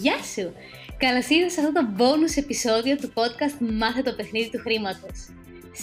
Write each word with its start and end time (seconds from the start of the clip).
Γεια 0.00 0.18
σου! 0.32 0.46
Καλώς 1.04 1.28
ήρθατε 1.28 1.52
σε 1.54 1.60
αυτό 1.60 1.72
το 1.72 1.84
bonus 1.98 2.34
επεισόδιο 2.44 2.96
του 2.96 3.12
podcast 3.18 3.56
Μάθε 3.80 4.02
το 4.02 4.12
παιχνίδι 4.12 4.50
του 4.50 4.60
χρήματος. 4.66 5.16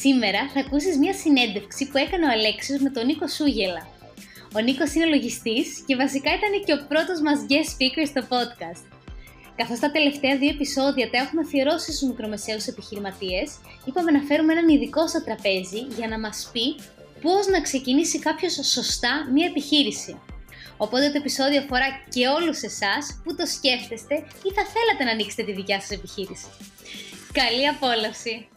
Σήμερα 0.01 0.42
θα 0.54 0.59
ακούσεις 0.59 0.97
μια 0.97 1.13
συνέντευξη 1.13 1.87
που 1.89 1.97
έκανε 1.97 2.25
ο 2.25 2.30
Αλέξιος 2.37 2.80
με 2.82 2.90
τον 2.90 3.06
Νίκο 3.06 3.27
Σούγελα. 3.27 3.83
Ο 4.56 4.59
Νίκος 4.59 4.93
είναι 4.93 5.06
λογιστής 5.06 5.83
και 5.87 5.95
βασικά 5.95 6.30
ήταν 6.37 6.51
και 6.66 6.74
ο 6.74 6.80
πρώτος 6.92 7.19
μας 7.22 7.40
guest 7.50 7.69
speaker 7.75 8.05
στο 8.11 8.21
podcast. 8.34 8.84
Καθώς 9.55 9.79
τα 9.79 9.91
τελευταία 9.91 10.37
δύο 10.37 10.49
επεισόδια 10.49 11.09
τα 11.09 11.17
έχουμε 11.23 11.41
αφιερώσει 11.45 11.89
στους 11.93 12.09
μικρομεσαίους 12.09 12.65
επιχειρηματίες, 12.67 13.49
είπαμε 13.85 14.11
να 14.11 14.21
φέρουμε 14.27 14.51
έναν 14.53 14.67
ειδικό 14.69 15.07
στο 15.07 15.23
τραπέζι 15.23 15.81
για 15.97 16.07
να 16.07 16.19
μας 16.19 16.49
πει 16.53 16.65
πώς 17.21 17.47
να 17.47 17.61
ξεκινήσει 17.61 18.19
κάποιος 18.19 18.53
σωστά 18.53 19.13
μια 19.33 19.45
επιχείρηση. 19.45 20.13
Οπότε 20.82 21.05
το 21.11 21.18
επεισόδιο 21.18 21.59
αφορά 21.61 21.86
και 22.09 22.27
όλους 22.27 22.61
εσάς 22.61 23.20
που 23.23 23.36
το 23.36 23.46
σκέφτεστε 23.46 24.16
ή 24.16 24.50
θα 24.57 24.64
θέλατε 24.73 25.04
να 25.05 25.11
ανοίξετε 25.11 25.43
τη 25.43 25.54
δικιά 25.54 25.79
σας 25.82 25.89
επιχείρηση. 25.89 26.47
Καλή 27.32 27.68
απόλαυση! 27.68 28.47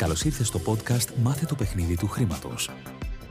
Καλώς 0.00 0.24
ήρθες 0.24 0.46
στο 0.46 0.60
podcast 0.66 1.08
«Μάθε 1.22 1.46
το 1.46 1.54
παιχνίδι 1.54 1.96
του 1.96 2.06
χρήματος». 2.06 2.70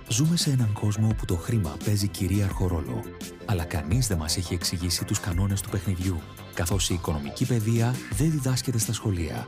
Ζούμε 0.10 0.38
σε 0.38 0.50
έναν 0.50 0.74
κόσμο 0.74 1.08
όπου 1.08 1.26
το 1.26 1.36
χρήμα 1.36 1.78
παίζει 1.86 2.08
κυρίαρχο 2.08 2.68
ρόλο, 2.68 3.04
αλλά 3.46 3.64
κανείς 3.64 4.08
δεν 4.08 4.18
μας 4.18 4.38
έχει 4.38 4.54
εξηγήσει 4.54 5.06
τους 5.06 5.20
κανόνες 5.20 5.62
του 5.62 5.70
παιχνιδιού, 5.70 6.22
καθώς 6.54 6.90
η 6.90 6.94
οικονομική 6.94 7.46
παιδεία 7.46 7.96
δεν 8.12 8.32
διδάσκεται 8.32 8.78
στα 8.78 8.94
σχολεία. 8.94 9.48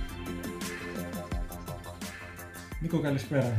Νίκο, 2.81 2.99
καλησπέρα. 2.99 3.57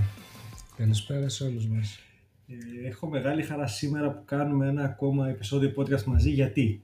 Καλησπέρα 0.77 1.28
σε 1.28 1.45
όλους 1.45 1.67
μας. 1.67 1.98
Ε, 2.47 2.87
έχω 2.89 3.09
μεγάλη 3.09 3.42
χαρά 3.42 3.67
σήμερα 3.67 4.11
που 4.11 4.23
κάνουμε 4.25 4.67
ένα 4.69 4.83
ακόμα 4.84 5.29
επεισόδιο 5.29 5.73
podcast 5.77 6.05
μαζί. 6.05 6.31
Γιατί; 6.31 6.83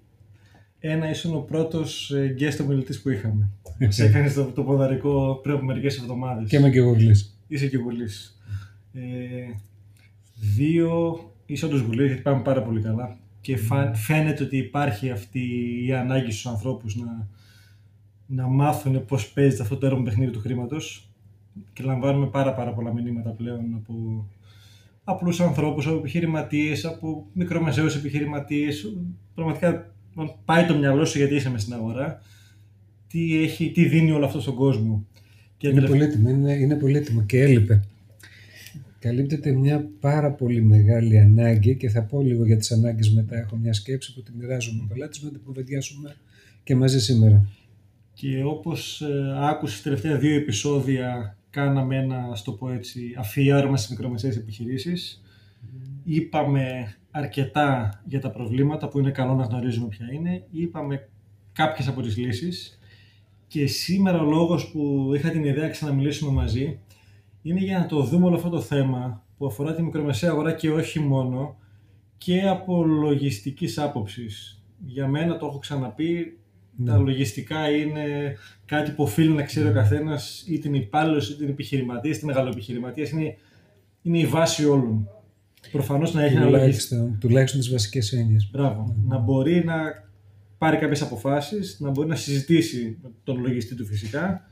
Ένα, 0.78 1.10
ήσουν 1.10 1.34
ο 1.34 1.38
πρώτος 1.40 2.10
ε, 2.10 2.34
guest 2.38 2.58
ομιλητής 2.64 3.02
που 3.02 3.10
είχαμε. 3.10 3.48
Σε 3.88 4.04
έκανες 4.04 4.34
το, 4.34 4.44
το 4.44 4.62
ποδαρικό 4.62 5.40
πριν 5.42 5.54
από 5.54 5.64
μερικές 5.64 5.98
εβδομάδες. 5.98 6.48
Και 6.48 6.56
είμαι 6.56 6.70
και 6.70 6.80
γουρλής. 6.80 7.38
Είσαι 7.48 7.66
και 7.66 7.76
γουλής. 7.76 8.40
Ε, 8.92 9.00
δύο, 10.54 11.18
είσαι 11.46 11.66
όντως 11.66 11.80
γουλής 11.80 12.06
γιατί 12.06 12.22
πάμε 12.22 12.42
πάρα 12.42 12.62
πολύ 12.62 12.80
καλά. 12.80 13.18
Και 13.40 13.56
φα- 13.56 13.94
φαίνεται 13.94 14.42
ότι 14.44 14.56
υπάρχει 14.56 15.10
αυτή 15.10 15.40
η 15.86 15.92
ανάγκη 15.92 16.30
στους 16.30 16.46
ανθρώπους 16.46 16.96
να, 16.96 17.28
να 18.26 18.46
μάθουν 18.46 19.04
πώς 19.04 19.32
παίζεται 19.32 19.62
αυτό 19.62 19.76
το 19.76 19.86
έργο 19.86 20.02
παιχνίδι 20.02 20.30
του 20.30 20.40
χρήματος 20.40 21.07
και 21.72 21.82
λαμβάνουμε 21.82 22.26
πάρα 22.26 22.54
πάρα 22.54 22.72
πολλά 22.72 22.92
μηνύματα 22.92 23.30
πλέον 23.30 23.60
από 23.74 24.26
απλούς 25.04 25.40
ανθρώπους, 25.40 25.86
από 25.86 25.96
επιχειρηματίες, 25.96 26.84
από 26.84 27.26
μικρομεσαίους 27.32 27.96
επιχειρηματίες. 27.96 28.94
Πραγματικά 29.34 29.94
πάει 30.44 30.66
το 30.66 30.76
μυαλό 30.78 31.04
σου 31.04 31.18
γιατί 31.18 31.34
είσαι 31.34 31.50
μες 31.50 31.62
στην 31.62 31.74
αγορά. 31.74 32.22
Τι, 33.08 33.42
έχει, 33.42 33.70
τι 33.70 33.84
δίνει 33.84 34.10
όλο 34.10 34.24
αυτό 34.24 34.40
στον 34.40 34.54
κόσμο. 34.54 35.06
Και 35.56 35.68
Είναι 35.68 35.80
τελευταία- 35.80 35.98
πολύτιμο, 36.06 36.28
είναι, 36.28 36.52
είναι 36.52 36.74
πολύτιμο 36.76 37.22
και 37.22 37.40
έλειπε. 37.42 37.82
Καλύπτεται 38.98 39.52
μια 39.52 39.88
πάρα 40.00 40.30
πολύ 40.30 40.62
μεγάλη 40.62 41.18
ανάγκη 41.18 41.76
και 41.76 41.88
θα 41.88 42.02
πω 42.02 42.20
λίγο 42.22 42.44
για 42.46 42.56
τις 42.56 42.72
ανάγκες 42.72 43.10
μετά. 43.10 43.36
Έχω 43.36 43.56
μια 43.56 43.72
σκέψη 43.72 44.14
που 44.14 44.22
τη 44.22 44.32
μοιράζομαι 44.38 44.78
με 44.80 44.86
πελάτες 44.94 45.20
με 45.20 45.30
την 45.30 45.40
κουβεντιάσουμε 45.44 46.16
και 46.64 46.74
μαζί 46.76 47.00
σήμερα. 47.00 47.46
Και 48.14 48.42
όπως 48.44 49.00
ε, 49.00 49.34
άκουσες 49.48 49.82
τελευταία 49.82 50.18
δύο 50.18 50.34
επεισόδια 50.36 51.36
κάναμε 51.50 51.96
ένα, 51.96 52.28
ας 52.30 52.42
το 52.42 52.52
πω 52.52 52.70
έτσι, 52.70 53.14
αφιέρωμα 53.18 53.76
στις 53.76 53.90
μικρομεσαίες 53.90 54.36
επιχειρήσεις. 54.36 55.22
Είπαμε 56.04 56.94
αρκετά 57.10 58.00
για 58.04 58.20
τα 58.20 58.30
προβλήματα 58.30 58.88
που 58.88 58.98
είναι 58.98 59.10
καλό 59.10 59.34
να 59.34 59.44
γνωρίζουμε 59.44 59.88
ποια 59.88 60.06
είναι. 60.12 60.46
Είπαμε 60.50 61.08
κάποιες 61.52 61.88
από 61.88 62.02
τις 62.02 62.16
λύσεις. 62.16 62.78
Και 63.46 63.66
σήμερα 63.66 64.20
ο 64.20 64.24
λόγος 64.24 64.70
που 64.70 65.12
είχα 65.14 65.30
την 65.30 65.44
ιδέα 65.44 65.64
να 65.64 65.70
ξαναμιλήσουμε 65.70 66.32
μαζί 66.32 66.78
είναι 67.42 67.60
για 67.60 67.78
να 67.78 67.86
το 67.86 68.02
δούμε 68.02 68.26
όλο 68.26 68.36
αυτό 68.36 68.48
το 68.48 68.60
θέμα 68.60 69.24
που 69.38 69.46
αφορά 69.46 69.74
τη 69.74 69.82
μικρομεσαία 69.82 70.30
αγορά 70.30 70.52
και 70.52 70.70
όχι 70.70 71.00
μόνο 71.00 71.56
και 72.18 72.48
από 72.48 72.84
λογιστικής 72.84 73.78
άποψης. 73.78 74.62
Για 74.86 75.08
μένα 75.08 75.36
το 75.36 75.46
έχω 75.46 75.58
ξαναπεί, 75.58 76.38
Ναι. 76.80 76.90
τα 76.90 76.98
λογιστικά 76.98 77.70
είναι 77.70 78.36
κάτι 78.64 78.90
που 78.90 79.02
οφείλει 79.02 79.32
να 79.32 79.42
ξέρει 79.42 79.68
ο 79.68 79.72
καθένας, 79.72 80.44
είτε 80.48 80.68
είναι 80.68 80.76
υπάλληλος, 80.76 81.30
είτε 81.30 81.42
είναι 81.42 81.52
επιχειρηματίας, 81.52 82.16
είτε 82.16 82.26
μεγαλοεπιχειρηματίας. 82.26 83.10
Είναι, 83.10 83.36
είναι 84.02 84.18
η 84.18 84.26
βάση 84.26 84.66
όλων. 84.66 85.08
Προφανώς 85.72 86.14
να 86.14 86.24
έχει 86.24 86.36
ένα 86.36 86.44
λογιστικό. 86.44 86.94
Τουλάχιστον, 87.00 87.18
τουλάχιστον 87.20 87.60
τις 87.60 87.70
βασικές 87.70 88.12
έννοιες. 88.12 88.48
Μπράβο. 88.52 88.96
Να 89.06 89.18
μπορεί 89.18 89.64
να 89.64 89.74
πάρει 90.58 90.76
κάποιες 90.76 91.02
αποφάσεις, 91.02 91.76
να 91.80 91.90
μπορεί 91.90 92.08
να 92.08 92.14
συζητήσει 92.14 92.98
με 93.02 93.10
τον 93.24 93.40
λογιστή 93.40 93.74
του 93.74 93.86
φυσικά. 93.86 94.42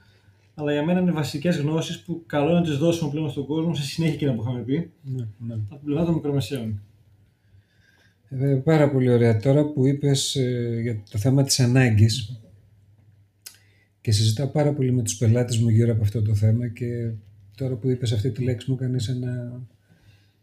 Αλλά 0.54 0.72
για 0.72 0.84
μένα 0.84 1.00
είναι 1.00 1.12
βασικές 1.12 1.58
γνώσεις 1.58 2.02
που 2.02 2.22
καλό 2.26 2.50
είναι 2.50 2.58
να 2.58 2.64
τις 2.64 2.76
δώσουμε 2.76 3.10
πλέον 3.10 3.30
στον 3.30 3.46
κόσμο 3.46 3.74
σε 3.74 3.82
συνέχεια 3.82 4.14
εκείνα 4.14 4.34
που 4.34 4.42
είχαμε 4.42 4.60
πει 4.60 4.90
Ναι, 5.02 5.26
ναι. 5.38 5.54
από 5.54 5.76
την 5.76 5.84
πλευρά 5.84 6.04
των 6.04 6.14
μικρομεσαίων. 6.14 6.80
Ε, 8.30 8.60
πάρα 8.64 8.90
πολύ 8.90 9.10
ωραία. 9.10 9.36
Τώρα 9.36 9.64
που 9.64 9.86
είπες 9.86 10.34
ε, 10.34 10.78
για 10.82 11.02
το 11.10 11.18
θέμα 11.18 11.42
της 11.42 11.60
ανάγκης 11.60 12.40
και 14.00 14.12
συζητάω 14.12 14.46
πάρα 14.46 14.72
πολύ 14.72 14.92
με 14.92 15.02
τους 15.02 15.16
πελάτες 15.16 15.58
μου 15.58 15.68
γύρω 15.68 15.92
από 15.92 16.02
αυτό 16.02 16.22
το 16.22 16.34
θέμα 16.34 16.68
και 16.68 17.10
τώρα 17.56 17.74
που 17.74 17.90
είπες 17.90 18.12
αυτή 18.12 18.30
τη 18.30 18.42
λέξη 18.42 18.70
μου 18.70 18.76
κάνεις 18.76 19.08
ένα... 19.08 19.62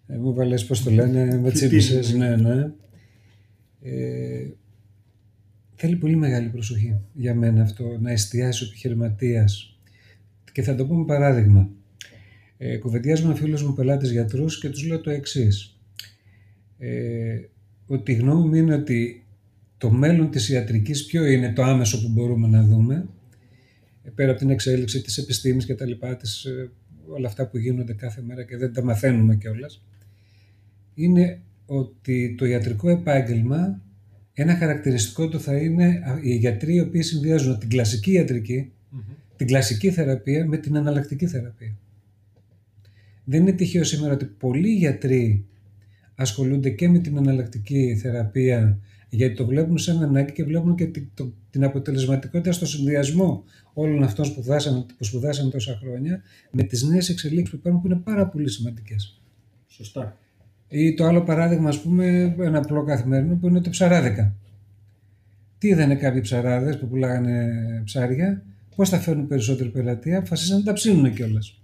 Ε, 0.07 0.17
μου 0.17 0.33
βάλες 0.33 0.65
πώς 0.65 0.83
το 0.83 0.91
λένε, 0.91 1.39
με 1.39 1.51
τσίπησες, 1.51 2.13
ναι, 2.13 2.35
ναι. 2.35 2.71
Ε, 3.81 4.47
θέλει 5.75 5.95
πολύ 5.95 6.15
μεγάλη 6.15 6.49
προσοχή 6.49 6.99
για 7.13 7.35
μένα 7.35 7.61
αυτό, 7.61 7.97
να 7.99 8.11
εστιάσει 8.11 8.63
ο 8.63 8.67
επιχειρηματίας. 8.67 9.79
Και 10.51 10.61
θα 10.61 10.75
το 10.75 10.85
πούμε 10.85 11.05
παράδειγμα. 11.05 11.69
Ε, 12.57 12.77
κουβεντιάζουμε 12.77 13.33
με 13.33 13.39
φίλους 13.39 13.63
μου 13.63 13.73
πελάτες 13.73 14.11
γιατρούς 14.11 14.59
και 14.59 14.69
τους 14.69 14.85
λέω 14.85 15.01
το 15.01 15.09
εξής. 15.09 15.79
Ε, 16.77 17.39
ότι 17.93 18.11
η 18.11 18.15
γνώμη 18.15 18.47
μου 18.47 18.55
είναι 18.55 18.73
ότι 18.73 19.25
το 19.77 19.91
μέλλον 19.91 20.29
της 20.29 20.49
ιατρικής 20.49 21.05
ποιο 21.05 21.25
είναι 21.25 21.53
το 21.53 21.63
άμεσο 21.63 22.01
που 22.01 22.09
μπορούμε 22.09 22.47
να 22.47 22.63
δούμε 22.63 23.07
ε, 24.03 24.09
πέρα 24.09 24.29
από 24.31 24.39
την 24.39 24.49
εξέλιξη 24.49 25.01
της 25.01 25.17
επιστήμης 25.17 25.65
και 25.65 25.75
τα 25.75 25.85
λοιπά, 25.85 26.15
της, 26.15 26.43
ε, 26.43 26.69
όλα 27.07 27.27
αυτά 27.27 27.47
που 27.47 27.57
γίνονται 27.57 27.93
κάθε 27.93 28.21
μέρα 28.21 28.43
και 28.43 28.57
δεν 28.57 28.73
τα 28.73 28.83
μαθαίνουμε 28.83 29.35
κιόλας. 29.35 29.83
είναι 30.93 31.41
ότι 31.65 32.35
το 32.37 32.45
ιατρικό 32.45 32.89
επάγγελμα 32.89 33.81
ένα 34.33 34.55
χαρακτηριστικό 34.55 35.29
του 35.29 35.39
θα 35.39 35.55
είναι 35.55 35.85
α, 35.85 36.19
οι 36.21 36.35
γιατροί 36.35 36.75
οι 36.75 36.79
οποίοι 36.79 37.01
συνδυάζουν 37.01 37.59
την 37.59 37.69
κλασική 37.69 38.11
ιατρική, 38.11 38.71
την 39.35 39.47
κλασική 39.47 39.91
θεραπεία 39.91 40.45
με 40.45 40.57
την 40.57 40.75
εναλλακτική 40.75 41.27
θεραπεία. 41.27 41.77
Δεν 43.23 43.41
είναι 43.41 43.51
τυχαίο 43.51 43.83
σήμερα 43.83 44.13
ότι 44.13 44.25
πολλοί 44.25 44.69
γιατροί 44.69 45.45
ασχολούνται 46.15 46.69
και 46.69 46.89
με 46.89 46.99
την 46.99 47.17
εναλλακτική 47.17 47.97
θεραπεία 48.01 48.79
γιατί 49.09 49.35
το 49.35 49.45
βλέπουν 49.45 49.77
σαν 49.77 50.03
ανάγκη 50.03 50.31
και 50.31 50.43
βλέπουν 50.43 50.75
και 50.75 50.85
την, 50.85 51.07
το- 51.13 51.33
την 51.49 51.63
αποτελεσματικότητα 51.63 52.51
στο 52.51 52.65
συνδυασμό 52.65 53.43
όλων 53.73 54.03
αυτών 54.03 54.25
που 54.25 54.31
σπουδάσαν, 54.31 54.85
που 54.97 55.03
σπουδάσαν 55.03 55.49
τόσα 55.49 55.79
χρόνια 55.83 56.21
με 56.51 56.63
τις 56.63 56.83
νέες 56.83 57.09
εξελίξεις 57.09 57.49
που 57.49 57.55
υπάρχουν 57.55 57.81
που 57.81 57.87
είναι 57.87 58.01
πάρα 58.03 58.27
πολύ 58.27 58.49
σημαντικές. 58.49 59.21
Σωστά. 59.67 60.17
Ή 60.67 60.93
το 60.93 61.05
άλλο 61.05 61.23
παράδειγμα, 61.23 61.69
ας 61.69 61.81
πούμε, 61.81 62.35
ένα 62.39 62.57
απλό 62.57 62.83
καθημερινό 62.83 63.35
που 63.35 63.47
είναι 63.47 63.61
το 63.61 63.69
ψαράδικα. 63.69 64.35
Τι 65.57 65.67
είδανε 65.67 65.95
κάποιοι 65.95 66.21
ψαράδες 66.21 66.77
που 66.79 66.87
πουλάγανε 66.87 67.47
ψάρια, 67.85 68.43
πώς 68.75 68.89
θα 68.89 68.99
φέρουν 68.99 69.27
περισσότερη 69.27 69.69
πελατεία, 69.69 70.17
αποφασίσαν 70.17 70.57
να 70.57 70.63
τα 70.63 70.73
ψήνουν 70.73 71.13
κιόλας. 71.13 71.61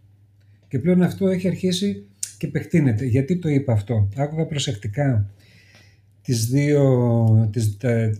Και 0.67 0.79
πλέον 0.79 1.01
αυτό 1.01 1.27
έχει 1.27 1.47
αρχίσει 1.47 2.05
και 2.39 2.45
επεκτείνεται. 2.45 3.05
Γιατί 3.05 3.37
το 3.37 3.49
είπα 3.49 3.73
αυτό; 3.73 4.09
Άκουγα 4.15 4.45
προσεκτικά 4.45 5.29
τις 6.21 6.45
δύο, 6.45 7.49
τις, 7.51 7.77
τα, 7.77 8.11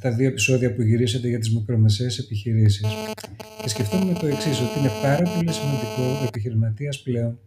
τα 0.00 0.10
δύο 0.10 0.28
επεισόδια 0.28 0.74
που 0.74 0.82
γυρίσατε 0.82 1.28
για 1.28 1.38
τις 1.38 1.54
μικρομεσαίες 1.54 2.18
επιχειρήσεις 2.18 2.86
και 3.62 3.68
σκεφτόμουν 3.68 4.18
το 4.18 4.26
εξής 4.26 4.60
ότι 4.60 4.78
είναι 4.78 4.90
πάρα 5.02 5.30
πολύ 5.34 5.52
σημαντικό 5.52 6.02
ο 6.22 6.24
επιχειρηματίας 6.26 7.02
πλέον 7.02 7.38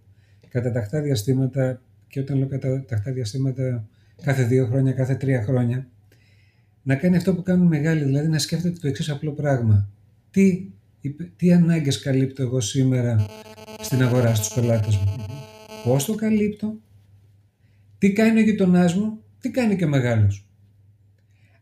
κατά 0.49 0.71
τακτά 0.71 1.01
διαστήματα 1.01 1.81
και 2.07 2.19
όταν 2.19 2.37
λέω 2.37 2.47
κατά 2.47 2.85
τακτά 2.87 3.11
διαστήματα 3.11 3.87
κάθε 4.21 4.43
δύο 4.43 4.65
χρόνια, 4.65 4.91
κάθε 4.91 5.15
τρία 5.15 5.43
χρόνια 5.43 5.87
να 6.83 6.95
κάνει 6.95 7.15
αυτό 7.15 7.35
που 7.35 7.43
κάνουν 7.43 7.65
οι 7.65 7.69
μεγάλοι, 7.69 8.03
δηλαδή 8.03 8.27
να 8.27 8.39
σκέφτεται 8.39 8.79
το 8.81 8.87
εξής 8.87 9.09
απλό 9.09 9.31
πράγμα. 9.31 9.89
Τι 10.31 10.65
είπε 11.01 11.31
τι 11.35 11.53
ανάγκες 11.53 11.99
καλύπτω 11.99 12.41
εγώ 12.41 12.59
σήμερα 12.59 13.25
στην 13.81 14.01
αγορά 14.01 14.35
στους 14.35 14.53
πελάτες 14.53 14.95
μου; 14.95 15.36
Πώς 15.83 16.05
το 16.05 16.15
καλύπτω, 16.15 16.79
τι 17.97 18.13
κάνει 18.13 18.39
ο 18.39 18.43
γειτονάς 18.43 18.95
μου, 18.95 19.23
τι 19.39 19.49
κάνει 19.51 19.75
και 19.75 19.85
ο 19.85 19.87
μεγάλος; 19.87 20.47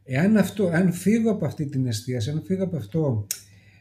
Εάν 0.03 0.38
αυτό, 0.38 0.67
αν 0.67 0.91
φύγω 0.94 1.31
από 1.31 1.45
αυτή 1.45 1.65
την 1.65 1.85
εστίαση, 1.85 2.29
αν 2.29 2.41
φύγω 2.45 2.63
από 2.63 2.77
αυτό, 2.77 3.27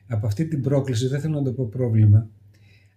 από 0.06 0.26
αυτή 0.26 0.46
την 0.46 0.62
πρόκληση, 0.62 1.06
δεν 1.06 1.20
θέλω 1.20 1.34
να 1.34 1.42
το 1.42 1.52
πω 1.52 1.64
πρόβλημα, 1.64 2.30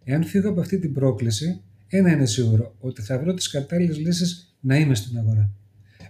εάν 0.04 0.24
φύγω 0.24 0.50
από 0.50 0.60
αυτή 0.60 0.80
την 0.80 0.94
πρόκληση, 0.94 1.62
ένα 1.88 2.12
είναι 2.12 2.26
σίγουρο, 2.26 2.76
ότι 2.80 3.02
θα 3.02 3.20
βρω 3.20 3.34
τις 3.34 3.50
κατάλληλες 3.50 3.98
λύσεις 3.98 4.58
να 4.60 4.78
είμαι 4.78 4.96
στην 4.96 5.18
αγορά. 5.18 5.50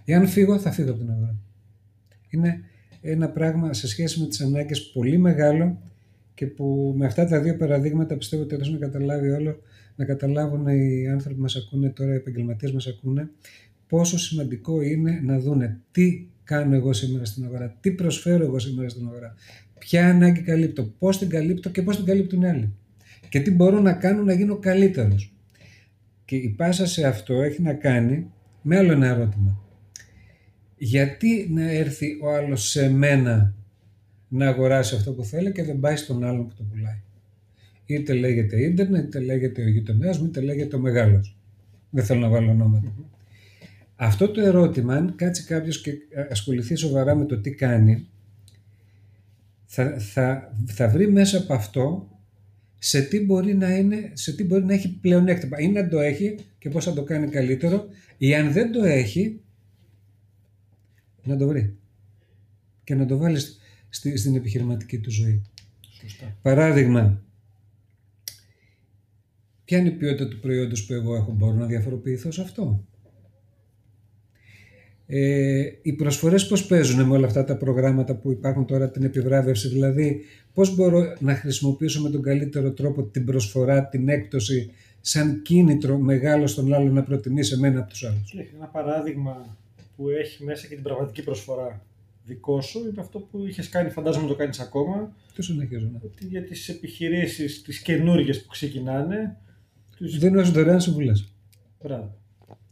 Εάν 0.04 0.26
φύγω, 0.28 0.58
θα 0.58 0.70
φύγω 0.70 0.90
από 0.90 0.98
την 0.98 1.10
αγορά. 1.10 1.36
Είναι 2.30 2.60
ένα 3.00 3.28
πράγμα 3.28 3.72
σε 3.72 3.88
σχέση 3.88 4.20
με 4.20 4.26
τις 4.26 4.40
ανάγκες 4.40 4.90
πολύ 4.92 5.18
μεγάλο 5.18 5.82
και 6.38 6.46
που 6.46 6.94
με 6.96 7.06
αυτά 7.06 7.26
τα 7.26 7.40
δύο 7.40 7.56
παραδείγματα 7.56 8.16
πιστεύω 8.16 8.42
ότι 8.42 8.56
να 8.70 8.78
καταλάβει 8.78 9.28
όλο, 9.28 9.62
να 9.96 10.04
καταλάβουν 10.04 10.66
οι 10.66 11.08
άνθρωποι 11.08 11.34
που 11.34 11.42
μας 11.42 11.56
ακούνε 11.56 11.88
τώρα, 11.88 12.12
οι 12.12 12.16
επαγγελματίες 12.16 12.72
μας 12.72 12.86
ακούνε, 12.86 13.30
πόσο 13.88 14.18
σημαντικό 14.18 14.82
είναι 14.82 15.20
να 15.24 15.38
δούνε 15.38 15.80
τι 15.90 16.26
κάνω 16.44 16.74
εγώ 16.74 16.92
σήμερα 16.92 17.24
στην 17.24 17.44
αγορά, 17.44 17.76
τι 17.80 17.90
προσφέρω 17.90 18.44
εγώ 18.44 18.58
σήμερα 18.58 18.88
στην 18.88 19.06
αγορά, 19.06 19.34
ποια 19.78 20.08
ανάγκη 20.08 20.40
καλύπτω, 20.40 20.92
πώς 20.98 21.18
την 21.18 21.28
καλύπτω 21.28 21.70
και 21.70 21.82
πώς 21.82 21.96
την 21.96 22.04
καλύπτουν 22.04 22.42
οι 22.42 22.48
άλλοι 22.48 22.72
και 23.28 23.40
τι 23.40 23.50
μπορώ 23.50 23.80
να 23.80 23.92
κάνω 23.92 24.22
να 24.22 24.32
γίνω 24.32 24.56
καλύτερος. 24.56 25.34
Και 26.24 26.36
η 26.36 26.48
πάσα 26.48 26.86
σε 26.86 27.06
αυτό 27.06 27.42
έχει 27.42 27.62
να 27.62 27.74
κάνει 27.74 28.30
με 28.62 28.76
άλλο 28.76 28.92
ένα 28.92 29.06
ερώτημα. 29.06 29.60
Γιατί 30.76 31.48
να 31.50 31.70
έρθει 31.70 32.18
ο 32.22 32.34
άλλος 32.34 32.68
σε 32.70 32.90
μένα 32.90 33.54
να 34.28 34.48
αγοράσει 34.48 34.94
αυτό 34.94 35.12
που 35.12 35.24
θέλει 35.24 35.52
και 35.52 35.64
δεν 35.64 35.80
πάει 35.80 35.96
στον 35.96 36.24
άλλον 36.24 36.48
που 36.48 36.54
το 36.54 36.62
πουλάει. 36.70 37.00
Είτε 37.86 38.12
λέγεται 38.12 38.62
ίντερνετ, 38.62 39.04
είτε 39.04 39.20
λέγεται 39.20 39.62
ο 39.62 39.68
γειτονέα 39.68 40.18
μου, 40.18 40.24
είτε 40.24 40.40
λέγεται 40.40 40.76
ο 40.76 40.78
μεγάλος. 40.78 41.36
Δεν 41.90 42.04
θέλω 42.04 42.20
να 42.20 42.28
βάλω 42.28 42.82
Αυτό 43.96 44.28
το 44.28 44.40
ερώτημα, 44.40 44.94
αν 44.94 45.14
κάτσει 45.16 45.44
κάποιος 45.44 45.80
και 45.80 45.92
ασχοληθεί 46.30 46.74
σοβαρά 46.74 47.14
με 47.14 47.24
το 47.24 47.38
τι 47.38 47.50
κάνει, 47.50 48.08
θα, 49.64 49.98
θα, 49.98 50.54
θα 50.66 50.88
βρει 50.88 51.10
μέσα 51.10 51.38
από 51.38 51.54
αυτό 51.54 52.08
σε 52.78 53.02
τι 53.02 53.24
μπορεί 53.24 53.54
να, 53.54 53.76
είναι, 53.76 54.10
σε 54.12 54.32
τι 54.32 54.44
μπορεί 54.44 54.64
να 54.64 54.72
έχει 54.72 54.98
πλεονέκτημα. 55.00 55.58
Ή 55.58 55.68
να 55.68 55.88
το 55.88 55.98
έχει 55.98 56.34
και 56.58 56.68
πώς 56.68 56.84
θα 56.84 56.92
το 56.92 57.02
κάνει 57.02 57.28
καλύτερο, 57.28 57.86
ή 58.18 58.34
αν 58.34 58.52
δεν 58.52 58.72
το 58.72 58.84
έχει, 58.84 59.40
να 61.24 61.36
το 61.36 61.46
βρει. 61.46 61.76
Και 62.84 62.94
να 62.94 63.06
το 63.06 63.16
βάλεις 63.16 63.58
στη, 63.88 64.16
στην 64.16 64.34
επιχειρηματική 64.34 64.98
του 64.98 65.10
ζωή. 65.10 65.42
Σωστά. 66.00 66.36
Παράδειγμα, 66.42 67.22
ποια 69.64 69.78
είναι 69.78 69.88
η 69.88 69.92
ποιότητα 69.92 70.28
του 70.28 70.40
προϊόντος 70.40 70.86
που 70.86 70.92
εγώ 70.92 71.14
έχω, 71.14 71.32
μπορώ 71.32 71.54
να 71.54 71.66
διαφοροποιηθώ 71.66 72.30
σε 72.30 72.42
αυτό; 72.42 72.84
Ε, 75.10 75.62
οι 75.82 75.92
προσφορές 75.92 76.46
πώς 76.46 76.66
παίζουν 76.66 77.06
με 77.06 77.16
όλα 77.16 77.26
αυτά 77.26 77.44
τα 77.44 77.56
προγράμματα 77.56 78.14
που 78.14 78.30
υπάρχουν 78.30 78.66
τώρα, 78.66 78.90
την 78.90 79.02
επιβράβευση, 79.02 79.68
δηλαδή 79.68 80.20
πώς 80.54 80.74
μπορώ 80.74 81.16
να 81.20 81.34
χρησιμοποιήσω 81.34 82.02
με 82.02 82.10
τον 82.10 82.22
καλύτερο 82.22 82.72
τρόπο 82.72 83.02
την 83.02 83.24
προσφορά, 83.24 83.88
την 83.88 84.08
έκπτωση, 84.08 84.70
σαν 85.00 85.42
κίνητρο 85.42 85.98
μεγάλο 85.98 86.46
στον 86.46 86.74
άλλο 86.74 86.90
να 86.90 87.02
προτιμήσει 87.02 87.54
εμένα 87.54 87.80
από 87.80 87.88
τους 87.88 88.04
άλλους; 88.04 88.34
Έχει 88.38 88.50
ένα 88.56 88.66
παράδειγμα 88.66 89.56
που 89.96 90.08
έχει 90.08 90.44
μέσα 90.44 90.66
και 90.66 90.74
την 90.74 90.82
πραγματική 90.82 91.22
προσφορά 91.22 91.82
δικό 92.28 92.60
σου 92.60 92.78
είναι 92.78 93.00
αυτό 93.00 93.18
που 93.18 93.46
είχες 93.46 93.68
κάνει, 93.68 93.90
φαντάζομαι 93.90 94.28
το 94.28 94.34
κάνεις 94.34 94.60
ακόμα. 94.60 95.16
Το 95.34 95.42
συνεχίζω. 95.42 95.88
Ναι. 95.92 95.98
Ότι 96.02 96.26
για 96.26 96.44
τις 96.44 96.68
επιχειρήσεις, 96.68 97.62
τις 97.62 97.80
καινούργιες 97.80 98.42
που 98.42 98.48
ξεκινάνε. 98.48 99.36
Τους... 99.96 100.18
Δίνω 100.18 100.42
δωρεάν 100.42 100.80
συμβουλέ. 100.80 101.12
Μπράβο. 101.82 102.16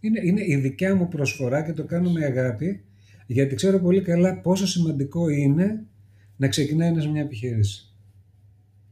Είναι, 0.00 0.20
είναι 0.24 0.42
η 0.46 0.56
δικιά 0.56 0.94
μου 0.94 1.08
προσφορά 1.08 1.62
και 1.62 1.72
το 1.72 1.84
κάνω 1.84 2.10
με 2.10 2.24
αγάπη, 2.24 2.84
γιατί 3.26 3.54
ξέρω 3.54 3.78
πολύ 3.78 4.00
καλά 4.00 4.40
πόσο 4.40 4.66
σημαντικό 4.66 5.28
είναι 5.28 5.84
να 6.36 6.48
ξεκινάει 6.48 6.88
ένας 6.88 7.08
μια 7.08 7.22
επιχείρηση. 7.22 7.94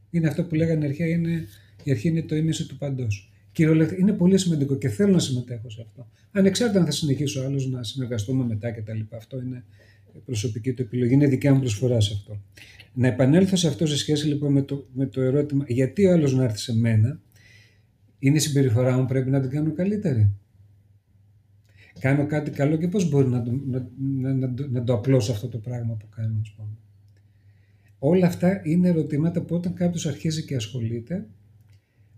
Είναι 0.09 0.27
αυτό 0.27 0.43
που 0.43 0.55
λέγανε 0.55 0.85
αρχαία, 0.85 1.07
είναι, 1.07 1.47
η 1.83 1.91
αρχή 1.91 2.07
είναι 2.07 2.21
το 2.21 2.35
ίμιση 2.35 2.67
του 2.67 2.77
παντός. 2.77 3.31
Κυριολεκτικά 3.51 4.01
είναι 4.01 4.13
πολύ 4.13 4.37
σημαντικό 4.37 4.75
και 4.75 4.89
θέλω 4.89 5.11
να 5.11 5.19
συμμετέχω 5.19 5.69
σε 5.69 5.81
αυτό. 5.81 6.09
Ανεξάρτητα 6.31 6.79
αν 6.79 6.85
θα 6.85 6.91
συνεχίσω 6.91 7.41
άλλος 7.41 7.69
να 7.69 7.83
συνεργαστούμε 7.83 8.45
μετά 8.45 8.71
κτλ. 8.71 8.99
Αυτό 9.15 9.41
είναι 9.41 9.63
προσωπική 10.25 10.73
του 10.73 10.81
επιλογή. 10.81 11.13
Είναι 11.13 11.27
δικιά 11.27 11.53
μου 11.53 11.59
προσφορά 11.59 12.01
σε 12.01 12.13
αυτό. 12.13 12.41
Να 12.93 13.07
επανέλθω 13.07 13.55
σε 13.55 13.67
αυτό 13.67 13.87
σε 13.87 13.97
σχέση 13.97 14.27
λοιπόν 14.27 14.51
με 14.51 14.61
το, 14.61 14.87
με 14.93 15.05
το 15.05 15.21
ερώτημα 15.21 15.65
γιατί 15.67 16.05
ο 16.05 16.11
άλλος 16.11 16.33
να 16.33 16.43
έρθει 16.43 16.57
σε 16.57 16.75
μένα, 16.75 17.19
είναι 18.19 18.35
η 18.35 18.39
συμπεριφορά 18.39 18.97
μου 18.97 19.05
πρέπει 19.05 19.29
να 19.29 19.41
την 19.41 19.49
κάνω 19.49 19.73
καλύτερη. 19.73 20.31
Κάνω 21.99 22.25
κάτι 22.25 22.51
καλό 22.51 22.75
και 22.75 22.87
πώς 22.87 23.09
μπορεί 23.09 23.27
να 23.27 23.43
το, 23.43 23.51
να, 23.51 23.87
να, 23.97 24.33
να, 24.33 24.53
να 24.69 24.83
το 24.83 24.93
απλώσω 24.93 25.31
αυτό 25.31 25.47
το 25.47 25.57
πράγμα 25.57 25.93
που 25.93 26.09
κάνω. 26.09 26.39
Ας 26.41 26.53
πούμε. 26.57 26.77
Όλα 27.99 28.27
αυτά 28.27 28.61
είναι 28.63 28.87
ερωτήματα 28.87 29.41
που 29.41 29.55
όταν 29.55 29.73
κάποιος 29.73 30.05
αρχίζει 30.05 30.45
και 30.45 30.55
ασχολείται, 30.55 31.27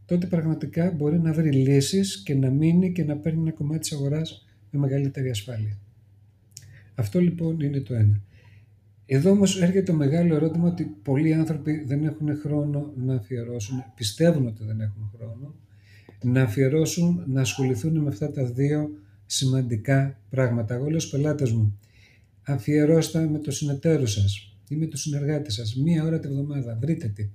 τότε 0.05 0.27
πραγματικά 0.27 0.91
μπορεί 0.91 1.19
να 1.19 1.33
βρει 1.33 1.51
λύσεις 1.51 2.23
και 2.23 2.35
να 2.35 2.49
μείνει 2.49 2.91
και 2.91 3.03
να 3.03 3.17
παίρνει 3.17 3.39
ένα 3.41 3.51
κομμάτι 3.51 3.79
της 3.79 3.91
αγοράς 3.91 4.45
με 4.71 4.79
μεγαλύτερη 4.79 5.29
ασφάλεια. 5.29 5.79
Αυτό 6.99 7.19
λοιπόν 7.19 7.59
είναι 7.59 7.79
το 7.79 7.93
ένα. 7.93 8.21
Εδώ 9.05 9.31
όμως 9.31 9.61
έρχεται 9.61 9.81
το 9.81 9.93
μεγάλο 9.93 10.35
ερώτημα 10.35 10.67
ότι 10.67 10.83
πολλοί 10.83 11.33
άνθρωποι 11.33 11.83
δεν 11.85 12.03
έχουν 12.03 12.37
χρόνο 12.37 12.93
να 12.95 13.15
αφιερώσουν, 13.15 13.83
πιστεύουν 13.95 14.47
ότι 14.47 14.63
δεν 14.63 14.81
έχουν 14.81 15.11
χρόνο, 15.15 15.55
να 16.23 16.41
αφιερώσουν, 16.41 17.23
να 17.27 17.41
ασχοληθούν 17.41 17.97
με 17.97 18.07
αυτά 18.07 18.31
τα 18.31 18.45
δύο 18.45 18.89
σημαντικά 19.25 20.19
πράγματα. 20.29 20.75
Εγώ 20.75 20.89
λέω 20.89 20.99
στους 20.99 21.11
πελάτες 21.11 21.51
μου, 21.51 21.79
αφιερώστε 22.43 23.27
με 23.27 23.39
το 23.39 23.51
συνεταίρο 23.51 24.05
σας 24.05 24.57
ή 24.69 24.75
με 24.75 24.85
το 24.85 24.97
συνεργάτη 24.97 25.51
σας, 25.51 25.75
μία 25.75 26.03
ώρα 26.03 26.19
τη 26.19 26.27
βδομάδα, 26.27 26.77
βρείτε 26.81 27.07
τι. 27.07 27.29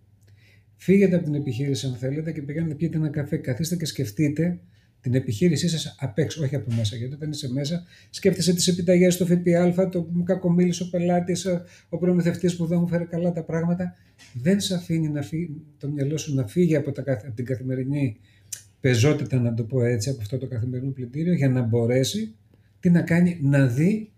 Φύγετε 0.76 1.14
από 1.14 1.24
την 1.24 1.34
επιχείρηση 1.34 1.86
αν 1.86 1.94
θέλετε 1.94 2.32
και 2.32 2.42
πηγαίνετε 2.42 2.74
πιείτε 2.74 2.96
ένα 2.96 3.08
καφέ, 3.08 3.36
καθίστε 3.36 3.76
και 3.76 3.84
σκεφτείτε 3.84 4.60
την 5.02 5.14
επιχείρησή 5.14 5.68
σας 5.68 5.94
απ' 5.98 6.18
έξω, 6.18 6.42
όχι 6.44 6.54
από 6.54 6.74
μέσα. 6.74 6.96
Γιατί 6.96 7.14
όταν 7.14 7.30
είσαι 7.30 7.52
μέσα, 7.52 7.84
σκέφτεσαι 8.10 8.54
τις 8.54 8.68
επιταγές, 8.68 9.16
το 9.16 9.26
ΦΠΑ, 9.26 9.88
το 9.88 10.08
μου 10.12 10.22
κακομίλησε 10.22 10.82
ο 10.82 10.88
πελάτης, 10.90 11.46
ο 11.88 11.98
προμηθευτής 11.98 12.56
που 12.56 12.66
δεν 12.66 12.78
μου 12.78 12.88
φέρει 12.88 13.06
καλά 13.06 13.32
τα 13.32 13.42
πράγματα. 13.42 13.94
Δεν 14.32 14.60
σε 14.60 14.74
αφήνει 14.74 15.08
να 15.08 15.22
φύγει, 15.22 15.62
το 15.78 15.88
μυαλό 15.88 16.16
σου 16.16 16.34
να 16.34 16.46
φύγει 16.46 16.76
από, 16.76 16.92
τα, 16.92 17.02
από 17.06 17.32
την 17.34 17.44
καθημερινή 17.44 18.16
πεζότητα, 18.80 19.40
να 19.40 19.54
το 19.54 19.64
πω 19.64 19.82
έτσι, 19.82 20.10
από 20.10 20.20
αυτό 20.20 20.38
το 20.38 20.46
καθημερινό 20.46 20.90
πλυντήριο, 20.90 21.32
για 21.32 21.48
να 21.48 21.62
μπορέσει 21.62 22.34
τι 22.80 22.90
να 22.90 23.02
κάνει, 23.02 23.38
να 23.42 23.66
δει 23.66 24.12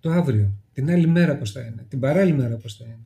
το 0.00 0.10
αύριο, 0.10 0.52
την 0.72 0.90
άλλη 0.90 1.06
μέρα 1.06 1.36
πώς 1.36 1.52
θα 1.52 1.60
είναι, 1.60 1.86
την 1.88 2.00
παράλληλη 2.00 2.36
μέρα 2.36 2.56
πώς 2.56 2.76
θα 2.76 2.84
είναι. 2.84 3.04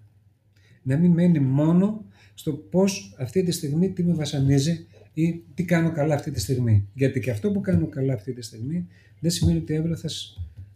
Να 0.82 0.96
μην 0.96 1.10
μένει 1.10 1.38
μόνο 1.40 2.04
στο 2.34 2.52
πώς 2.52 3.14
αυτή 3.18 3.42
τη 3.42 3.50
στιγμή 3.50 3.92
τι 3.92 4.04
με 4.04 4.12
βασανίζει 4.12 4.86
ή 5.22 5.42
τι 5.54 5.64
κάνω 5.64 5.92
καλά 5.92 6.14
αυτή 6.14 6.30
τη 6.30 6.40
στιγμή. 6.40 6.88
Γιατί 6.94 7.20
και 7.20 7.30
αυτό 7.30 7.50
που 7.50 7.60
κάνω 7.60 7.86
καλά 7.86 8.14
αυτή 8.14 8.32
τη 8.32 8.42
στιγμή 8.42 8.86
δεν 9.20 9.30
σημαίνει 9.30 9.58
ότι 9.58 9.76
αύριο 9.76 9.96
θα 9.96 10.08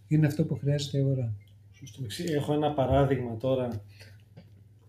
είναι 0.09 0.27
αυτό 0.27 0.45
που 0.45 0.55
χρειάζεται 0.55 0.99
η 0.99 1.01
αγορά. 1.01 1.33
Έχω 2.35 2.53
ένα 2.53 2.73
παράδειγμα 2.73 3.37
τώρα. 3.37 3.83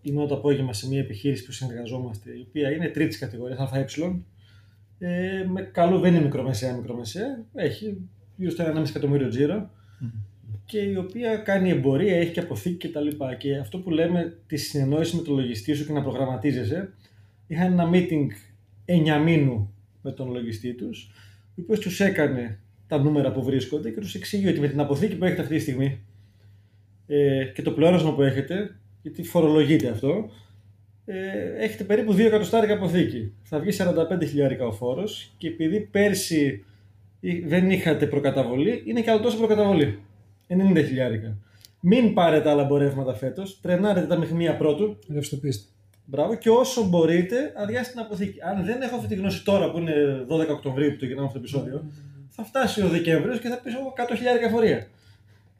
Είμαι 0.02 0.26
το 0.26 0.34
απόγευμα 0.34 0.72
σε 0.72 0.88
μια 0.88 1.00
επιχείρηση 1.00 1.44
που 1.44 1.52
συνεργαζόμαστε, 1.52 2.30
η 2.30 2.44
οποία 2.48 2.70
είναι 2.70 2.88
τρίτης 2.88 3.18
κατηγορίας, 3.18 3.58
ΑΕ. 3.72 3.84
Ε, 4.98 5.44
με 5.44 5.62
καλό, 5.62 5.98
δεν 5.98 6.14
είναι 6.14 6.22
μικρομεσαία, 6.22 6.76
μικρομεσαία. 6.76 7.44
Έχει 7.54 7.96
γύρω 8.36 8.50
στο 8.50 8.64
1,5 8.64 8.88
εκατομμύριο 8.88 9.28
τζίρο 9.28 9.70
και 10.64 10.78
η 10.78 10.96
οποία 10.96 11.36
κάνει 11.36 11.70
εμπορία, 11.70 12.16
έχει 12.16 12.32
και 12.32 12.40
αποθήκη 12.40 12.88
κτλ. 12.88 13.08
Και, 13.08 13.36
και 13.38 13.56
αυτό 13.56 13.78
που 13.78 13.90
λέμε 13.90 14.36
τη 14.46 14.56
συνεννόηση 14.56 15.16
με 15.16 15.22
το 15.22 15.32
λογιστή 15.32 15.74
σου 15.74 15.86
και 15.86 15.92
να 15.92 16.02
προγραμματίζεσαι. 16.02 16.92
Είχα 17.46 17.64
ένα 17.64 17.90
meeting 17.92 18.26
9 18.86 19.22
μήνου 19.24 19.74
με 20.02 20.12
τον 20.12 20.30
λογιστή 20.30 20.74
τους, 20.74 21.10
ο 21.48 21.60
οποίος 21.62 21.78
τους 21.78 22.00
έκανε 22.00 22.58
τα 22.86 22.98
νούμερα 22.98 23.32
που 23.32 23.42
βρίσκονται 23.42 23.90
και 23.90 24.00
τους 24.00 24.14
εξηγεί 24.14 24.48
ότι 24.48 24.60
με 24.60 24.68
την 24.68 24.80
αποθήκη 24.80 25.16
που 25.16 25.24
έχετε 25.24 25.40
αυτή 25.40 25.54
τη 25.54 25.60
στιγμή 25.60 26.00
ε, 27.06 27.44
και 27.54 27.62
το 27.62 27.70
πλεόνασμα 27.70 28.14
που 28.14 28.22
έχετε, 28.22 28.76
γιατί 29.02 29.22
φορολογείται 29.22 29.88
αυτό, 29.88 30.30
ε, 31.04 31.64
έχετε 31.64 31.84
περίπου 31.84 32.12
2 32.12 32.18
εκατοστάρικα 32.18 32.74
αποθήκη. 32.74 33.32
Θα 33.42 33.58
βγει 33.58 33.76
45 33.78 34.26
χιλιάρικα 34.28 34.66
ο 34.66 34.72
φόρος 34.72 35.34
και 35.36 35.48
επειδή 35.48 35.80
πέρσι 35.80 36.64
δεν 37.44 37.70
είχατε 37.70 38.06
προκαταβολή, 38.06 38.82
είναι 38.86 39.00
και 39.00 39.10
άλλο 39.10 39.20
τόσο 39.20 39.36
προκαταβολή. 39.36 39.98
90 40.48 40.84
χιλιάρικα. 40.86 41.38
Μην 41.80 42.14
πάρετε 42.14 42.50
άλλα 42.50 42.62
εμπορεύματα 42.62 43.14
φέτος, 43.14 43.60
τρενάρετε 43.60 44.06
τα 44.06 44.16
μηχανία 44.16 44.56
πρώτου. 44.56 44.98
Ρευστοποιήστε. 45.12 45.68
Μπράβο, 46.04 46.34
και 46.34 46.48
όσο 46.48 46.84
μπορείτε, 46.88 47.52
αδειάστε 47.56 47.92
την 47.92 48.00
αποθήκη. 48.00 48.38
Αν 48.42 48.64
δεν 48.64 48.82
έχω 48.82 48.96
αυτή 48.96 49.08
τη 49.08 49.14
γνώση 49.14 49.44
τώρα 49.44 49.70
που 49.70 49.78
είναι 49.78 49.94
12 50.28 50.48
Οκτωβρίου 50.50 50.90
που 50.90 50.96
το 50.96 51.04
γυρνάμε 51.04 51.26
αυτό 51.26 51.38
το 51.38 51.44
επεισόδιο, 51.44 51.84
θα 52.28 52.44
φτάσει 52.44 52.82
ο 52.82 52.88
Δεκέμβριος 52.88 53.40
και 53.40 53.48
θα 53.48 53.60
πει 53.60 53.70
100.000 54.46 54.50
φορεία. 54.50 54.86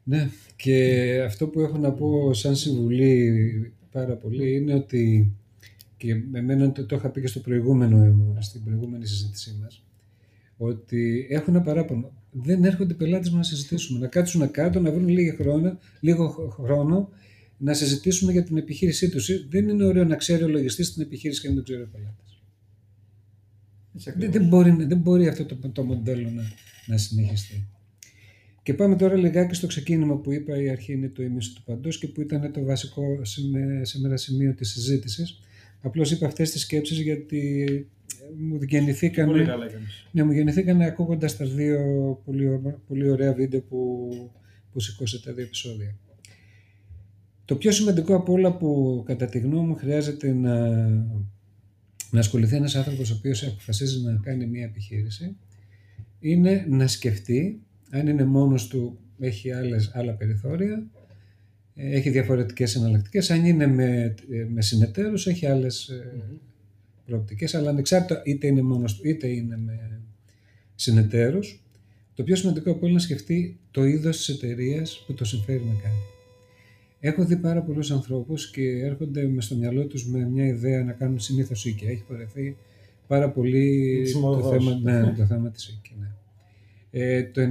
Ναι, 0.03 0.29
και 0.55 1.21
αυτό 1.25 1.47
που 1.47 1.59
έχω 1.59 1.77
να 1.77 1.91
πω 1.91 2.33
σαν 2.33 2.55
συμβουλή 2.55 3.73
πάρα 3.91 4.13
πολύ 4.13 4.55
είναι 4.55 4.73
ότι 4.73 5.31
και 5.97 6.15
εμένα 6.33 6.71
το, 6.71 6.85
το 6.85 6.95
είχα 6.95 7.09
πει 7.09 7.21
και 7.21 7.27
στο 7.27 7.39
προηγούμενο, 7.39 8.15
στην 8.39 8.63
προηγούμενη 8.63 9.05
συζήτησή 9.05 9.57
μας, 9.61 9.83
ότι 10.57 11.27
έχουν 11.29 11.55
ένα 11.55 11.63
παράπονο. 11.63 12.11
Δεν 12.31 12.63
έρχονται 12.63 12.93
οι 12.93 12.95
πελάτες 12.95 13.29
μας 13.29 13.37
να 13.37 13.43
συζητήσουμε, 13.43 13.99
να 13.99 14.07
κάτσουν 14.07 14.51
κάτω, 14.51 14.79
να 14.79 14.91
βρουν 14.91 15.07
λίγο 15.07 15.35
χρόνο, 15.35 15.77
λίγο 15.99 16.49
χρόνο 16.63 17.09
να 17.57 17.73
συζητήσουμε 17.73 18.31
για 18.31 18.43
την 18.43 18.57
επιχείρησή 18.57 19.09
τους. 19.09 19.47
Δεν 19.49 19.69
είναι 19.69 19.83
ωραίο 19.83 20.03
να 20.03 20.15
ξέρει 20.15 20.43
ο 20.43 20.47
λογιστής 20.47 20.93
την 20.93 21.01
επιχείρηση 21.01 21.41
και 21.41 21.49
να 21.49 21.55
το 21.55 21.61
ξέρει 21.63 21.81
ο 21.81 21.89
πελάτης. 21.91 22.39
Δεν, 24.15 24.31
δεν, 24.31 24.47
μπορεί, 24.47 24.85
δεν 24.85 24.97
μπορεί 24.97 25.27
αυτό 25.27 25.45
το, 25.45 25.69
το 25.69 25.83
μοντέλο 25.83 26.29
να, 26.29 26.43
να 26.85 26.97
συνεχιστεί. 26.97 27.67
Και 28.63 28.73
πάμε 28.73 28.95
τώρα 28.95 29.15
λιγάκι 29.15 29.55
στο 29.55 29.67
ξεκίνημα 29.67 30.17
που 30.17 30.31
είπα 30.31 30.61
η 30.61 30.69
αρχή 30.69 30.93
είναι 30.93 31.09
το 31.09 31.23
ίμιση 31.23 31.55
του 31.55 31.63
παντός 31.63 31.99
και 31.99 32.07
που 32.07 32.21
ήταν 32.21 32.51
το 32.51 32.63
βασικό 32.63 33.03
σήμερα 33.81 34.17
σημείο 34.17 34.53
της 34.53 34.71
συζήτησης. 34.71 35.39
Απλώς 35.81 36.11
είπα 36.11 36.25
αυτές 36.25 36.51
τις 36.51 36.61
σκέψεις 36.61 36.99
γιατί 36.99 37.65
μου 38.37 38.59
γεννηθήκαν, 38.61 39.25
Πολύ 39.25 39.45
καλά 39.45 39.65
ναι, 40.11 40.23
μου 40.23 40.31
γεννηθήκαν 40.31 40.81
ακούγοντας 40.81 41.37
τα 41.37 41.45
δύο 41.45 41.79
πολύ, 42.25 42.59
πολύ 42.87 43.09
ωραία 43.09 43.33
βίντεο 43.33 43.61
που, 43.61 44.09
που 44.71 44.79
σηκώσατε 44.79 45.29
τα 45.29 45.33
δύο 45.35 45.43
επεισόδια. 45.43 45.95
Το 47.45 47.55
πιο 47.55 47.71
σημαντικό 47.71 48.15
από 48.15 48.33
όλα 48.33 48.57
που 48.57 49.03
κατά 49.05 49.25
τη 49.25 49.39
γνώμη 49.39 49.67
μου 49.67 49.75
χρειάζεται 49.75 50.33
να, 50.33 50.87
να 52.11 52.19
ασχοληθεί 52.19 52.55
ένας 52.55 52.75
άνθρωπος 52.75 53.11
ο 53.11 53.15
οποίος 53.17 53.43
αποφασίζει 53.43 54.01
να 54.01 54.19
κάνει 54.23 54.45
μια 54.45 54.63
επιχείρηση 54.63 55.35
είναι 56.19 56.65
να 56.69 56.87
σκεφτεί 56.87 57.61
αν 57.89 58.07
είναι 58.07 58.23
μόνος 58.25 58.67
του 58.67 58.99
έχει 59.19 59.51
άλλες, 59.51 59.91
άλλα 59.93 60.13
περιθώρια 60.13 60.87
έχει 61.75 62.09
διαφορετικές 62.09 62.75
εναλλακτικές. 62.75 63.31
αν 63.31 63.45
είναι 63.45 63.67
με, 63.67 64.15
με 64.49 64.61
συνεταίρους 64.61 65.27
έχει 65.27 65.45
άλλες 65.45 65.91
mm-hmm. 65.91 66.37
προοπτικές 67.05 67.55
αλλά 67.55 67.69
ανεξάρτητα 67.69 68.21
είτε 68.25 68.47
είναι 68.47 68.61
μόνος 68.61 68.95
του 68.95 69.07
είτε 69.07 69.27
είναι 69.27 69.57
με 69.57 70.01
συνεταίρους 70.75 71.63
το 72.15 72.23
πιο 72.23 72.35
σημαντικό 72.35 72.69
από 72.69 72.79
όλα 72.79 72.87
είναι 72.87 72.97
να 72.97 73.03
σκεφτεί 73.03 73.59
το 73.71 73.83
είδος 73.83 74.17
της 74.17 74.29
εταιρείας 74.29 75.03
που 75.07 75.13
το 75.13 75.25
συμφέρει 75.25 75.63
να 75.63 75.81
κάνει. 75.81 76.14
Έχω 77.07 77.25
δει 77.25 77.37
πάρα 77.37 77.61
πολλούς 77.61 77.91
ανθρώπους 77.91 78.51
και 78.51 78.61
έρχονται 78.61 79.27
με 79.27 79.41
στο 79.41 79.55
μυαλό 79.55 79.85
τους 79.85 80.07
με 80.07 80.29
μια 80.29 80.45
ιδέα 80.45 80.83
να 80.83 80.91
κάνουν 80.91 81.19
συνήθως 81.19 81.65
οίκια. 81.65 81.89
Έχει 81.89 82.03
παρεθεί 82.07 82.57
πάρα 83.07 83.29
πολύ 83.29 84.03
το 84.11 84.49
θέμα, 84.51 84.79
ναι, 84.83 85.13
το 85.17 85.25
θέμα 85.25 85.49
της 85.49 85.67
οίκια. 85.67 85.95
Ναι. 85.99 86.07
Ε, 86.91 87.23
το 87.23 87.41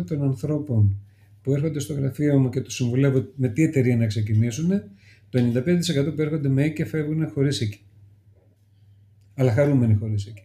95% 0.00 0.06
των 0.06 0.22
ανθρώπων 0.22 0.96
που 1.42 1.52
έρχονται 1.52 1.78
στο 1.78 1.94
γραφείο 1.94 2.38
μου 2.38 2.48
και 2.48 2.60
τους 2.60 2.74
συμβουλεύω 2.74 3.26
με 3.34 3.48
τι 3.48 3.62
εταιρεία 3.62 3.96
να 3.96 4.06
ξεκινήσουν, 4.06 4.68
το 5.30 5.38
95% 5.38 6.14
που 6.14 6.20
έρχονται 6.20 6.48
με 6.48 6.64
οίκια 6.64 6.86
φεύγουν 6.86 7.28
χωρίς 7.28 7.60
οίκια. 7.60 7.80
Αλλά 9.34 9.52
χαρούμενοι 9.52 9.94
χωρίς 9.94 10.26
οίκια. 10.26 10.44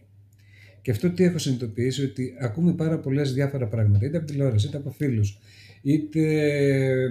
Και 0.82 0.90
αυτό 0.90 1.10
τι 1.10 1.24
έχω 1.24 1.38
συνειδητοποιήσει, 1.38 2.04
ότι 2.04 2.34
ακούμε 2.40 2.72
πάρα 2.72 2.98
πολλές 2.98 3.32
διάφορα 3.32 3.66
πράγματα, 3.66 4.06
είτε 4.06 4.16
από 4.16 4.26
τηλεόραση, 4.26 4.66
είτε 4.66 4.76
από 4.76 4.90
φίλους, 4.90 5.38
είτε 5.82 6.20
ε, 6.50 7.10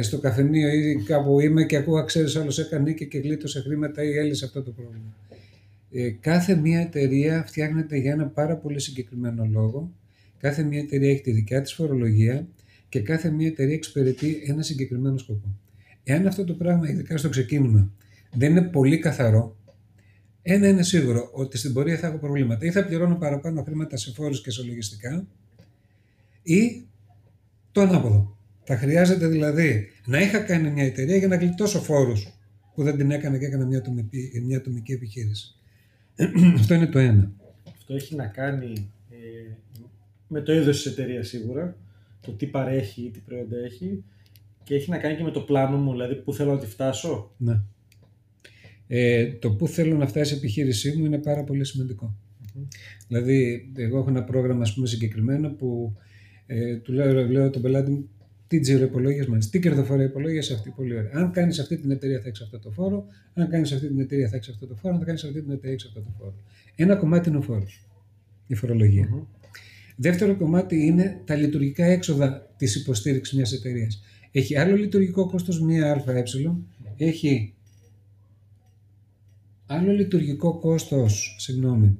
στο 0.00 0.18
καφενείο 0.18 0.68
ή 0.68 1.02
κάπου 1.02 1.40
είμαι 1.40 1.64
και 1.64 1.76
ακούω, 1.76 2.04
ξέρεις, 2.04 2.36
άλλος 2.36 2.58
έκανε 2.58 2.92
και, 2.92 3.04
και 3.04 3.18
γλίτωσε 3.18 3.60
χρήματα 3.60 4.02
ή 4.02 4.18
έλυσε 4.18 4.44
αυτό 4.44 4.62
το 4.62 4.70
πρόβλημα. 4.70 5.14
Ε, 5.90 6.10
κάθε 6.10 6.54
μία 6.54 6.80
εταιρεία 6.80 7.44
φτιάχνεται 7.46 7.96
για 7.96 8.12
ένα 8.12 8.26
πάρα 8.26 8.56
πολύ 8.56 8.80
συγκεκριμένο 8.80 9.44
λόγο. 9.44 9.92
Κάθε 10.40 10.62
μία 10.62 10.78
εταιρεία 10.78 11.10
έχει 11.10 11.20
τη 11.20 11.30
δικιά 11.30 11.62
της 11.62 11.72
φορολογία 11.72 12.46
και 12.88 13.00
κάθε 13.00 13.30
μία 13.30 13.46
εταιρεία 13.46 13.74
εξυπηρετεί 13.74 14.42
ένα 14.46 14.62
συγκεκριμένο 14.62 15.18
σκοπό. 15.18 15.56
Εάν 16.04 16.26
αυτό 16.26 16.44
το 16.44 16.54
πράγμα, 16.54 16.88
ειδικά 16.88 17.16
στο 17.16 17.28
ξεκίνημα, 17.28 17.90
δεν 18.34 18.50
είναι 18.50 18.62
πολύ 18.62 18.98
καθαρό, 18.98 19.56
ένα 20.42 20.68
είναι 20.68 20.82
σίγουρο 20.82 21.30
ότι 21.32 21.58
στην 21.58 21.72
πορεία 21.72 21.96
θα 21.96 22.06
έχω 22.06 22.16
προβλήματα. 22.16 22.66
Ή 22.66 22.70
θα 22.70 22.84
πληρώνω 22.84 23.16
παραπάνω 23.16 23.62
χρήματα 23.62 23.96
σε 23.96 24.12
φόρους 24.12 24.42
και 24.42 24.50
σε 24.50 24.62
λογιστικά, 24.62 25.26
ή 26.42 26.86
το 27.72 27.80
ανάποδο. 27.80 28.35
Θα 28.68 28.76
χρειάζεται 28.76 29.26
δηλαδή 29.26 29.88
να 30.06 30.20
είχα 30.20 30.38
κάνει 30.38 30.70
μια 30.70 30.84
εταιρεία 30.84 31.16
για 31.16 31.28
να 31.28 31.36
γλιτώσω 31.36 31.80
φόρους 31.80 32.28
που 32.74 32.82
δεν 32.82 32.96
την 32.96 33.10
έκανα 33.10 33.38
και 33.38 33.44
έκανα 33.44 33.64
μια 33.64 33.78
ατομική, 33.78 34.42
μια 34.44 34.56
ατομική 34.56 34.92
επιχείρηση. 34.92 35.54
Αυτό 36.58 36.74
είναι 36.74 36.86
το 36.86 36.98
ένα. 36.98 37.32
Αυτό 37.68 37.94
έχει 37.94 38.14
να 38.14 38.26
κάνει 38.26 38.90
ε, 39.10 39.52
με 40.28 40.40
το 40.40 40.52
είδος 40.52 40.82
της 40.82 40.92
εταιρείας 40.92 41.28
σίγουρα, 41.28 41.76
το 42.20 42.32
τι 42.32 42.46
παρέχει 42.46 43.02
ή 43.02 43.10
τι 43.10 43.18
προϊόντα 43.18 43.56
έχει 43.56 44.04
και 44.62 44.74
έχει 44.74 44.90
να 44.90 44.98
κάνει 44.98 45.16
και 45.16 45.22
με 45.22 45.30
το 45.30 45.40
πλάνο 45.40 45.76
μου, 45.76 45.90
δηλαδή 45.90 46.14
πού 46.14 46.34
θέλω 46.34 46.52
να 46.52 46.58
τη 46.58 46.66
φτάσω. 46.66 47.34
Ναι. 47.36 47.60
Ε, 48.86 49.26
το 49.32 49.50
πού 49.50 49.68
θέλω 49.68 49.96
να 49.96 50.06
φτάσει 50.06 50.34
η 50.34 50.36
επιχείρησή 50.36 50.96
μου 50.96 51.04
είναι 51.04 51.18
πάρα 51.18 51.44
πολύ 51.44 51.64
Δηλαδή, 53.08 53.68
εγώ 53.76 53.98
έχω 53.98 54.08
ένα 54.08 54.24
πρόγραμμα 54.24 54.62
ας 54.62 54.74
πούμε, 54.74 54.86
συγκεκριμένο 54.86 55.48
που 55.48 55.96
ε, 56.46 56.76
του 56.76 56.92
λέω, 56.92 57.28
λέω 57.28 57.50
τον 57.50 57.62
πελάτη 57.62 57.90
μου 57.90 58.08
τι 58.48 58.60
τζιροπολογίε 58.60 59.26
μα, 59.28 59.38
τι 59.38 59.58
κερδοφορία 59.58 60.04
υπολόγισε 60.04 60.54
αυτή. 60.54 60.70
Πολύ 60.76 60.96
ωραία. 60.96 61.10
Αν 61.14 61.30
κάνεις 61.30 61.58
αυτή 61.58 61.76
την 61.76 61.90
εταιρεία 61.90 62.20
θα 62.20 62.28
έχεις 62.28 62.40
αυτό 62.40 62.58
το 62.58 62.70
φόρο, 62.70 63.06
αν 63.34 63.48
κάνεις 63.48 63.72
αυτή 63.72 63.86
την 63.86 64.00
εταιρεία 64.00 64.28
θα 64.28 64.36
έχεις 64.36 64.48
αυτό 64.48 64.66
το 64.66 64.74
φόρο, 64.74 64.94
αν 64.94 65.04
κάνεις 65.04 65.24
αυτή 65.24 65.42
την 65.42 65.50
εταιρεία 65.50 65.72
έχεις 65.72 65.84
αυτό 65.86 66.00
το 66.00 66.10
φόρο. 66.18 66.34
Ένα 66.74 66.96
κομμάτι 66.96 67.28
είναι 67.28 67.38
ο 67.38 67.42
φόρος, 67.42 67.86
η 68.46 68.54
φορολογία. 68.54 69.08
Mm-hmm. 69.12 69.26
Δεύτερο 69.96 70.36
κομμάτι 70.36 70.86
είναι 70.86 71.20
τα 71.24 71.34
λειτουργικά 71.34 71.84
έξοδα 71.84 72.54
της 72.56 72.74
υποστήριξης 72.74 73.36
μιας 73.36 73.52
εταιρείας. 73.52 74.02
Έχει 74.32 74.56
άλλο 74.56 74.76
λειτουργικό 74.76 75.26
κόστος 75.26 75.60
μία 75.60 76.04
ΑΕ, 76.06 76.22
έχει 76.96 77.54
άλλο 79.66 79.92
λειτουργικό 79.92 80.58
κόστος, 80.58 81.36
συγγνώμη, 81.38 81.98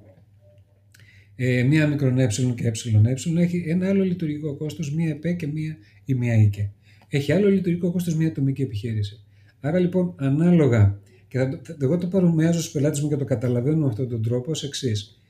ε, 1.36 1.62
μία 1.62 1.86
μικρόν 1.86 2.18
ε 2.18 2.26
και 2.54 2.66
ε 2.66 3.40
έχει 3.40 3.64
ένα 3.66 3.88
άλλο 3.88 4.04
λειτουργικό 4.04 4.56
κόστος, 4.56 4.94
μία 4.94 5.08
ΕΠΕ 5.08 5.32
και 5.32 5.46
μία 5.46 5.76
ή 6.04 6.14
μία 6.14 6.34
ΙΚΕ. 6.34 6.72
Έχει 7.08 7.32
άλλο 7.32 7.48
λειτουργικό 7.48 7.92
κόστος 7.92 8.16
μία 8.16 8.28
ατομική 8.28 8.62
επιχείρηση. 8.62 9.24
Άρα 9.60 9.78
λοιπόν, 9.78 10.14
ανάλογα, 10.16 11.00
και 11.28 11.38
θα, 11.38 11.60
θα, 11.62 11.76
εγώ 11.80 11.98
το 11.98 12.06
παρομοιάζω 12.06 12.60
στους 12.60 12.72
πελάτες 12.72 13.00
μου 13.00 13.08
και 13.08 13.16
το 13.16 13.24
καταλαβαίνω 13.24 13.76
με 13.76 13.86
αυτόν 13.86 14.08
τον 14.08 14.22
τρόπο 14.22 14.50
ως 14.50 14.64
εξής. 14.64 15.20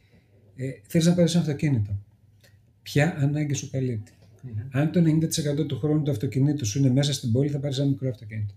Ε, 0.56 0.68
Θέλεις 0.86 1.06
να 1.06 1.14
πάρεις 1.14 1.34
ένα 1.34 1.42
αυτοκίνητο. 1.42 1.98
Ποια 2.82 3.16
ανάγκη 3.18 3.54
σου 3.54 3.70
καλύπτει; 3.70 4.12
Mm-hmm. 4.46 4.68
Αν 4.70 4.92
το 4.92 5.00
90% 5.62 5.66
του 5.66 5.78
χρόνου 5.78 6.02
του 6.02 6.10
αυτοκινήτου 6.10 6.66
σου 6.66 6.78
είναι 6.78 6.90
μέσα 6.90 7.12
στην 7.12 7.32
πόλη, 7.32 7.48
θα 7.48 7.58
πάρεις 7.58 7.78
ένα 7.78 7.88
μικρό 7.88 8.08
αυτοκίνητο. 8.08 8.54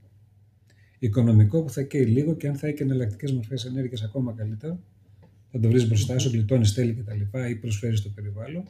Οικονομικό 1.00 1.64
που 1.64 1.70
θα 1.70 1.82
καίει 1.82 2.06
λίγο 2.06 2.36
και 2.36 2.48
αν 2.48 2.56
θα 2.56 2.68
έχει 2.68 2.82
εναλλακτικές 2.82 3.32
μορφές 3.32 3.66
ενέργειας 3.66 4.04
ακόμα 4.04 4.34
καλύτερα, 4.34 4.80
θα 5.52 5.60
το 5.60 5.70
βρεις 5.70 5.88
μπροστά 5.88 6.20
σου, 6.20 6.30
γλιτώνεις 6.30 6.74
τέλη 6.74 6.94
κτλ. 6.94 7.40
ή 7.50 7.56
προσφέρεις 7.56 8.00
στο 8.00 8.10
περιβάλλον. 8.10 8.64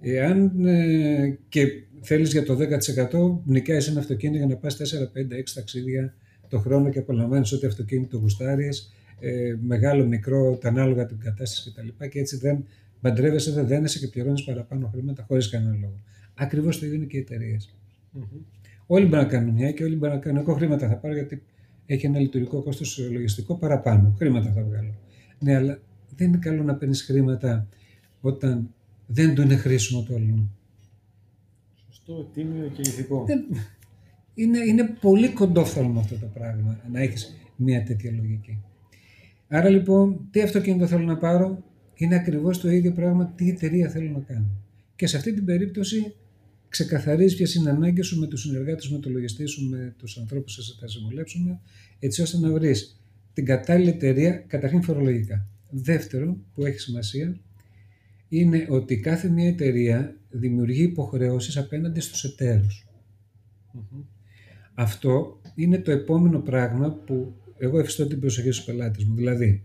Εάν 0.00 0.66
ε, 0.66 1.38
και 1.48 1.66
θέλεις 2.00 2.32
για 2.32 2.42
το 2.44 2.58
10% 3.40 3.40
νοικιάζει 3.44 3.90
ένα 3.90 4.00
αυτοκίνητο 4.00 4.38
για 4.38 4.46
να 4.46 4.56
πας 4.56 4.76
4, 4.76 4.82
5, 4.82 5.38
6 5.38 5.42
ταξίδια 5.54 6.14
το 6.48 6.58
χρόνο 6.58 6.90
και 6.90 6.98
απολαμβάνεις 6.98 7.52
ό,τι 7.52 7.66
αυτοκίνητο 7.66 8.18
γουστάρεις, 8.18 8.92
ε, 9.20 9.54
μεγάλο, 9.60 10.06
μικρό, 10.06 10.56
τα 10.60 10.68
ανάλογα 10.68 11.06
την 11.06 11.18
κατάσταση 11.18 11.72
κτλ. 11.72 11.88
Και, 11.98 12.08
και 12.08 12.18
έτσι 12.18 12.36
δεν 12.36 12.64
παντρεύεσαι, 13.00 13.52
δεν 13.52 13.66
δένεσαι 13.66 13.98
και 13.98 14.06
πληρώνεις 14.06 14.44
παραπάνω 14.44 14.90
χρήματα 14.92 15.24
χωρίς 15.28 15.48
κανένα 15.48 15.74
λόγο. 15.80 16.02
Ακριβώς 16.34 16.78
το 16.78 16.86
ίδιο 16.86 16.96
είναι 16.96 17.06
και 17.06 17.16
οι 17.16 17.20
εταιρείες. 17.20 17.74
Mm-hmm. 18.18 18.40
Όλοι 18.86 19.04
μπορούν 19.06 19.24
να 19.24 19.30
κάνουν 19.30 19.54
μια 19.54 19.72
και 19.72 19.84
όλοι 19.84 19.96
μπορούν 19.96 20.14
να 20.14 20.20
κάνουν. 20.20 20.40
Εγώ 20.40 20.54
χρήματα 20.54 20.88
θα 20.88 20.96
πάρω 20.96 21.14
γιατί 21.14 21.42
έχει 21.86 22.06
ένα 22.06 22.18
λειτουργικό 22.18 22.62
κόστος 22.62 23.08
λογιστικό 23.12 23.54
παραπάνω. 23.54 24.14
Χρήματα 24.18 24.52
θα 24.52 24.62
βγάλω. 24.62 24.94
Ναι, 25.44 25.54
αλλά 25.54 25.80
δεν 26.16 26.28
είναι 26.28 26.38
καλό 26.38 26.62
να 26.62 26.74
παίρνεις 26.74 27.02
χρήματα 27.02 27.68
όταν 28.20 28.74
δεν 29.06 29.34
του 29.34 29.42
είναι 29.42 29.56
χρήσιμο 29.56 30.02
το 30.02 30.14
άλλο. 30.14 30.48
Σωστό, 31.86 32.30
τίμιο 32.34 32.70
και 32.74 32.80
ηθικό. 32.80 33.24
Είναι, 34.34 34.58
είναι 34.58 34.96
πολύ 35.00 35.28
κοντόφθαλμο 35.28 36.00
αυτό 36.00 36.16
το 36.16 36.26
πράγμα, 36.26 36.80
να 36.92 37.00
έχεις 37.00 37.36
μια 37.56 37.82
τέτοια 37.82 38.12
λογική. 38.12 38.58
Άρα 39.48 39.68
λοιπόν, 39.68 40.28
τι 40.30 40.42
αυτοκίνητο 40.42 40.86
θέλω 40.86 41.04
να 41.04 41.16
πάρω, 41.16 41.62
είναι 41.94 42.14
ακριβώς 42.14 42.60
το 42.60 42.70
ίδιο 42.70 42.92
πράγμα 42.92 43.32
τι 43.36 43.48
εταιρεία 43.48 43.88
θέλω 43.88 44.10
να 44.10 44.20
κάνω. 44.20 44.50
Και 44.96 45.06
σε 45.06 45.16
αυτή 45.16 45.34
την 45.34 45.44
περίπτωση 45.44 46.14
ξεκαθαρίζεις 46.68 47.36
ποιες 47.36 47.54
είναι 47.54 47.68
οι 47.68 47.72
ανάγκες 47.72 48.06
σου 48.06 48.20
με 48.20 48.26
τους 48.26 48.40
συνεργάτες, 48.40 48.90
με 48.90 48.98
το 48.98 49.10
λογιστή 49.10 49.46
σου, 49.46 49.68
με 49.68 49.94
τους 49.98 50.18
ανθρώπους 50.18 50.56
που 50.56 50.80
θα 50.80 50.88
συμβουλέψουμε, 50.88 51.60
έτσι 51.98 52.22
ώστε 52.22 52.38
να 52.38 52.52
βρεις 52.52 53.03
την 53.34 53.44
κατάλληλη 53.44 53.88
εταιρεία, 53.88 54.44
καταρχήν 54.46 54.82
φορολογικά. 54.82 55.48
Δεύτερο, 55.70 56.36
που 56.54 56.64
έχει 56.64 56.78
σημασία, 56.78 57.40
είναι 58.28 58.66
ότι 58.68 59.00
κάθε 59.00 59.28
μια 59.28 59.48
εταιρεία 59.48 60.16
δημιουργεί 60.30 60.82
υποχρεώσεις 60.82 61.56
απέναντι 61.56 62.00
στους 62.00 62.24
εταίρους 62.24 62.86
Αυτό 64.74 65.40
είναι 65.54 65.78
το 65.78 65.90
επόμενο 65.90 66.38
πράγμα 66.38 66.92
που 66.92 67.34
εγώ 67.58 67.78
εφιστώ 67.78 68.06
την 68.06 68.20
προσοχή 68.20 68.50
στους 68.50 68.64
πελάτες 68.64 69.04
μου. 69.04 69.14
Δηλαδή, 69.14 69.64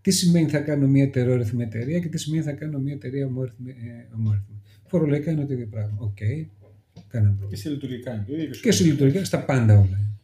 τι 0.00 0.10
σημαίνει 0.10 0.48
θα 0.48 0.58
κάνω 0.58 0.86
μια 0.86 1.02
ετερόρυθμη 1.02 1.62
εταιρεία 1.62 1.98
και 2.00 2.08
τι 2.08 2.18
σημαίνει 2.18 2.42
θα 2.42 2.52
κάνω 2.52 2.78
μια 2.78 2.92
εταιρεία 2.92 3.26
ομόρυθμη. 3.26 3.70
Ε, 3.70 4.16
Φορολογικά 4.86 5.30
είναι 5.30 5.46
το 5.46 5.52
ίδιο 5.52 5.66
πράγμα. 5.66 5.96
OK, 5.98 6.16
okay. 6.20 6.46
πρόβλημα. 7.10 7.46
Και 7.48 7.56
σε 7.56 7.68
λειτουργικά 7.68 8.12
είναι 8.12 8.44
το 8.46 8.58
Και 8.60 8.72
σε 8.72 8.84
λειτουργικά, 8.84 9.24
στα 9.24 9.44
πάντα 9.44 9.78
όλα. 9.78 10.15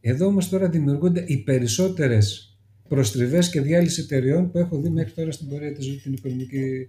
Εδώ 0.00 0.26
όμως 0.26 0.48
τώρα 0.48 0.68
δημιουργούνται 0.68 1.24
οι 1.26 1.36
περισσότερες 1.36 2.56
προστριβές 2.88 3.50
και 3.50 3.60
διάλυση 3.60 4.00
εταιριών 4.00 4.50
που 4.50 4.58
έχω 4.58 4.80
δει 4.80 4.88
μέχρι 4.88 5.12
τώρα 5.12 5.32
στην 5.32 5.48
πορεία 5.48 5.72
της 5.72 6.02
την 6.02 6.12
οικονομική 6.12 6.88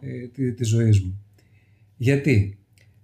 ε, 0.00 0.26
τη, 0.26 0.52
της 0.52 0.68
ζωής 0.68 1.00
μου. 1.00 1.24
Γιατί; 1.96 2.58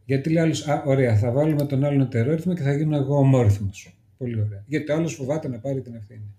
Γιατί 0.04 0.30
λέει 0.30 0.42
άλλος, 0.42 0.68
α, 0.68 0.82
ωραία, 0.86 1.16
θα 1.16 1.30
βάλουμε 1.30 1.66
τον 1.66 1.84
άλλον 1.84 2.00
ετερόρυθμο 2.00 2.54
και 2.54 2.62
θα 2.62 2.76
γίνω 2.76 2.96
εγώ 2.96 3.18
ομόρυθμος. 3.18 3.98
Πολύ 4.18 4.40
ωραία. 4.40 4.64
Γιατί 4.66 4.90
ο 4.90 4.94
άλλος 4.94 5.14
φοβάται 5.14 5.48
να 5.48 5.58
πάρει 5.58 5.80
την 5.80 5.94
ευθύνη. 5.94 6.34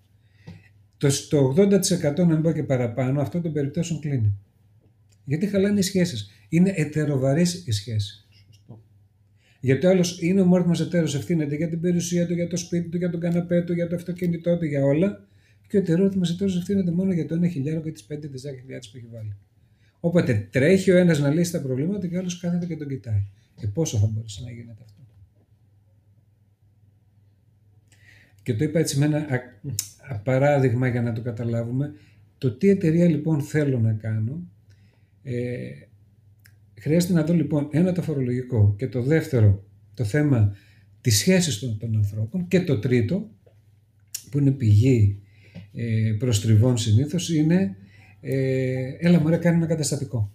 Το, 0.97 1.07
το 1.29 1.53
80% 1.57 2.15
να 2.17 2.25
μην 2.25 2.41
πω 2.41 2.51
και 2.51 2.63
παραπάνω, 2.63 3.21
αυτό 3.21 3.41
των 3.41 3.53
περιπτώσεων 3.53 3.99
κλείνει. 3.99 4.33
Γιατί 5.25 5.47
χαλάνε 5.47 5.79
οι 5.79 5.81
σχέσεις. 5.81 6.31
Είναι 6.49 6.73
ετεροβαρείς 6.75 7.63
οι 7.67 7.71
σχέσεις. 7.71 8.26
Γιατί 9.59 9.85
ο 9.85 9.89
άλλος 9.89 10.21
είναι 10.21 10.41
ομόρφωμα 10.41 10.75
εταίρο, 10.79 11.05
ευθύνεται 11.05 11.55
για 11.55 11.69
την 11.69 11.81
περιουσία 11.81 12.27
του, 12.27 12.33
για 12.33 12.47
το 12.47 12.57
σπίτι 12.57 12.89
του, 12.89 12.97
για 12.97 13.09
τον 13.09 13.19
καναπέ 13.19 13.61
του, 13.61 13.73
για 13.73 13.87
το 13.87 13.95
αυτοκίνητό 13.95 14.57
του, 14.57 14.65
για 14.65 14.83
όλα. 14.83 15.25
Και 15.67 15.77
ο 15.77 15.79
ετερόθυμο 15.79 16.23
εταίρο 16.29 16.51
ευθύνεται 16.57 16.91
μόνο 16.91 17.13
για 17.13 17.25
το 17.25 17.33
ένα 17.33 17.47
χιλιάρο 17.47 17.81
και 17.81 17.91
τι 17.91 18.03
πέντε 18.07 18.27
τι 18.27 18.39
χιλιάδε 18.39 18.87
που 18.91 18.97
έχει 18.97 19.07
βάλει. 19.11 19.35
Όποτε 19.99 20.47
τρέχει 20.51 20.91
ο 20.91 20.97
ένας 20.97 21.19
να 21.19 21.29
λύσει 21.29 21.51
τα 21.51 21.61
προβλήματα 21.61 22.07
και 22.07 22.15
ο 22.15 22.19
άλλος 22.19 22.39
κάθεται 22.39 22.65
και 22.65 22.75
τον 22.75 22.87
κοιτάει. 22.87 23.23
Και 23.55 23.67
πόσο 23.67 23.97
θα 23.97 24.07
μπορέσει 24.07 24.43
να 24.43 24.51
γίνεται 24.51 24.83
αυτό. 24.83 25.01
Και 28.43 28.53
το 28.53 28.63
είπα 28.63 28.79
έτσι 28.79 28.97
με 28.97 29.05
ένα 29.05 29.27
παράδειγμα 30.23 30.87
για 30.87 31.01
να 31.01 31.13
το 31.13 31.21
καταλάβουμε. 31.21 31.93
Το 32.37 32.51
τι 32.51 32.69
εταιρεία 32.69 33.07
λοιπόν 33.07 33.41
θέλω 33.41 33.79
να 33.79 33.93
κάνω, 33.93 34.41
ε, 35.23 35.69
χρειάζεται 36.79 37.13
να 37.13 37.23
δω 37.23 37.33
λοιπόν 37.33 37.67
ένα 37.71 37.91
το 37.91 38.01
φορολογικό 38.01 38.75
και 38.77 38.87
το 38.87 39.01
δεύτερο 39.01 39.63
το 39.93 40.03
θέμα 40.03 40.55
της 41.01 41.17
σχέσης 41.17 41.59
των, 41.59 41.77
των 41.77 41.95
ανθρώπων 41.95 42.47
και 42.47 42.61
το 42.61 42.79
τρίτο 42.79 43.29
που 44.31 44.39
είναι 44.39 44.51
πηγή 44.51 45.21
ε, 45.73 46.15
προστριβών 46.19 46.77
συνήθως 46.77 47.33
είναι 47.33 47.75
ε, 48.21 48.89
έλα 48.99 49.19
μωρέ 49.19 49.37
κάνει 49.37 49.57
ένα 49.57 49.65
καταστατικό. 49.65 50.31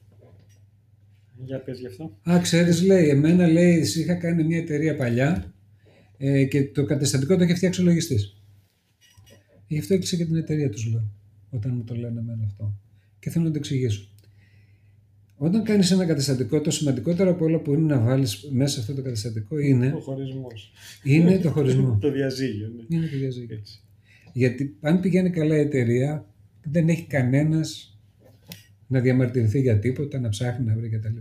Για 1.44 1.61
πες 1.61 1.78
γι' 1.78 1.87
αυτό. 1.87 2.18
Α, 2.30 2.38
ξέρεις 2.42 2.82
λέει, 2.82 3.08
εμένα 3.08 3.46
λέει 3.46 3.78
είχα 3.78 4.14
κάνει 4.14 4.44
μια 4.44 4.58
εταιρεία 4.58 4.96
παλιά 4.96 5.54
ε, 6.16 6.44
και 6.44 6.64
το 6.64 6.84
καταστατικό 6.84 7.37
το 7.37 7.44
είχε 7.44 7.54
φτιάξει 7.54 7.80
ο 7.80 7.84
λογιστής. 7.84 8.37
Γι' 9.66 9.78
αυτό 9.78 9.94
έκλεισε 9.94 10.16
και 10.16 10.25
την 10.25 10.37
εταιρεία 10.37 10.68
τους 10.68 10.87
λέω, 10.87 11.11
όταν 11.50 11.72
μου 11.75 11.84
το 11.84 11.94
λένε 11.94 12.20
εμένα 12.20 12.44
αυτό. 12.44 12.78
Και 13.18 13.30
θέλω 13.30 13.44
να 13.44 13.50
το 13.50 13.58
εξηγήσω. 13.58 14.08
Όταν 15.44 15.64
κάνεις 15.64 15.90
ένα 15.90 16.06
καταστατικό, 16.06 16.61
το 16.61 16.70
σημαντικότερο 16.70 17.30
από 17.30 17.44
όλα 17.44 17.58
που 17.58 17.72
είναι 17.72 17.94
να 17.94 18.00
βάλεις 18.00 18.49
μέσα 18.50 18.80
αυτό 18.80 18.94
το 18.94 19.02
καταστατικό 19.02 19.58
είναι. 19.58 19.92
Ο 19.96 20.00
χωρισμός. 20.00 20.72
Είναι 21.02 21.38
το 21.38 21.50
χωρισμό. 21.50 21.99
το 22.00 22.11
διαζύγιο. 22.12 22.68
Ναι. 22.76 22.96
Είναι 22.96 23.06
το 23.06 23.16
διαζύγιο. 23.16 23.62
Γιατί 24.32 24.76
αν 24.80 25.00
πηγαίνει 25.00 25.30
καλά 25.30 25.56
η 25.56 25.61
εταιρεία, 25.61 26.26
δεν 26.62 26.88
έχει 26.88 27.06
κανένας 27.06 27.99
να 28.87 29.00
διαμαρτυρηθεί 29.00 29.61
για 29.61 29.78
τίποτα, 29.78 30.20
να 30.20 30.28
ψάχνει 30.28 30.66
να 30.66 30.75
βρει 30.75 30.88
κτλ. 30.88 31.16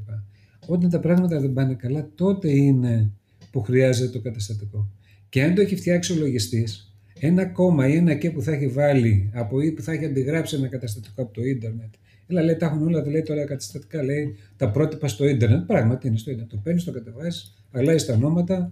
Όταν 0.65 0.89
τα 0.89 0.99
πράγματα 0.99 1.39
δεν 1.39 1.53
πάνε 1.53 1.73
καλά, 1.73 2.09
τότε 2.15 2.51
είναι 2.51 3.11
που 3.51 3.61
χρειάζεται 3.61 4.11
το 4.11 4.21
καταστατικό. 4.21 4.91
Και 5.29 5.43
αν 5.43 5.55
το 5.55 5.61
έχει 5.61 5.75
φτιάξει 5.75 6.13
ο 6.13 6.15
λογιστής, 6.15 6.95
ένα 7.19 7.45
κόμμα 7.45 7.87
ή 7.87 7.95
ένα 7.95 8.15
και 8.15 8.31
που 8.31 8.41
θα 8.41 8.51
έχει 8.51 8.67
βάλει 8.67 9.31
από 9.33 9.61
ή 9.61 9.71
που 9.71 9.81
θα 9.81 9.91
έχει 9.91 10.05
αντιγράψει 10.05 10.55
ένα 10.55 10.67
καταστατικό 10.67 11.21
από 11.21 11.33
το 11.33 11.41
ίντερνετ 11.43 11.93
Έλα, 12.31 12.43
λέει, 12.43 12.55
τα 12.55 12.65
έχουν 12.65 12.87
όλα, 12.87 13.07
λέει 13.07 13.21
τώρα 13.21 13.45
καταστατικά, 13.45 14.03
λέει 14.03 14.35
τα 14.57 14.71
πρότυπα 14.71 15.07
στο 15.07 15.27
ίντερνετ. 15.27 15.65
Πράγματι 15.65 16.07
είναι 16.07 16.17
στο 16.17 16.31
ίντερνετ. 16.31 16.51
Το 16.51 16.59
παίρνεις, 16.63 16.83
το 16.83 16.91
κατεβάζεις, 16.91 17.65
αλλάζεις 17.71 18.05
τα 18.05 18.13
ονόματα, 18.13 18.71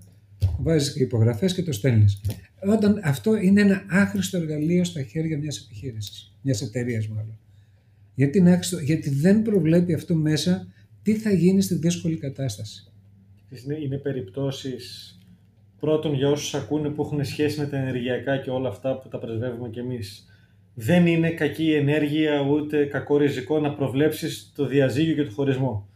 βάζεις 0.60 0.94
και 0.94 1.04
υπογραφές 1.04 1.54
και 1.54 1.63
το 1.63 1.72
στέλνεις. 1.72 2.22
Όταν 2.66 3.01
αυτό 3.04 3.36
είναι 3.36 3.62
ένα 3.62 3.86
άχρηστο 3.89 4.38
εργαλείο 4.38 4.84
στα 4.84 5.01
χέρια 5.01 5.38
μιας 5.38 5.58
επιχείρησης, 5.58 6.34
μιας 6.42 6.62
εταιρείας 6.62 7.08
μάλλον. 7.08 7.39
Γιατί, 8.16 8.38
είναι 8.38 8.51
άχρηστο, 8.51 8.78
γιατί 8.78 9.10
δεν 9.10 9.42
προβλέπει 9.42 9.94
αυτό 9.94 10.15
μέσα 10.15 10.67
τι 11.02 11.15
θα 11.15 11.32
γίνει 11.32 11.62
στη 11.62 11.76
δύσκολη 11.76 12.17
κατάσταση. 12.17 12.91
Είναι, 13.65 13.78
είναι 13.78 13.98
περιπτώσεις 13.98 15.17
πρώτον 15.80 16.13
για 16.13 16.30
όσους 16.30 16.54
ακούνε 16.54 16.89
που 16.89 17.02
έχουν 17.02 17.26
σχέση 17.26 17.60
με 17.60 17.65
τα 17.65 17.78
ενεργειακά 17.78 18.38
και 18.38 18.50
όλα 18.50 18.69
αυτά 18.69 18.98
που 18.98 19.08
τα 19.08 19.19
πρεσβεύουμε 19.19 19.69
κι 19.69 19.80
εμείς 19.80 20.29
δεν 20.82 21.08
είναι 21.08 21.30
κακή 21.30 21.74
ενέργεια 21.74 22.39
ούτε 22.39 22.86
κακό 22.86 23.18
ριζικό 23.18 23.60
να 23.60 23.74
προβλέψεις 23.74 24.52
το 24.56 24.65
διαζύγιο 24.65 25.13
και 25.15 25.24
το 25.24 25.32
χωρισμό. 25.32 25.89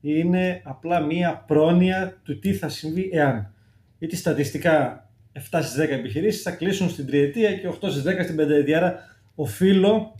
Είναι 0.00 0.60
απλά 0.64 1.00
μία 1.00 1.44
πρόνοια 1.46 2.20
του 2.22 2.38
τι 2.38 2.52
θα 2.52 2.68
συμβεί 2.68 3.10
εάν. 3.12 3.52
Γιατί 3.98 4.16
στατιστικά 4.16 5.08
7 5.32 5.40
στις 5.62 5.84
10 5.84 5.88
επιχειρήσεις 5.88 6.42
θα 6.42 6.50
κλείσουν 6.50 6.88
στην 6.88 7.06
τριετία 7.06 7.52
και 7.52 7.68
8 7.68 7.90
στις 7.90 8.02
10 8.06 8.22
στην 8.22 8.36
πενταετία. 8.36 8.76
Άρα 8.76 8.98
οφείλω 9.34 10.14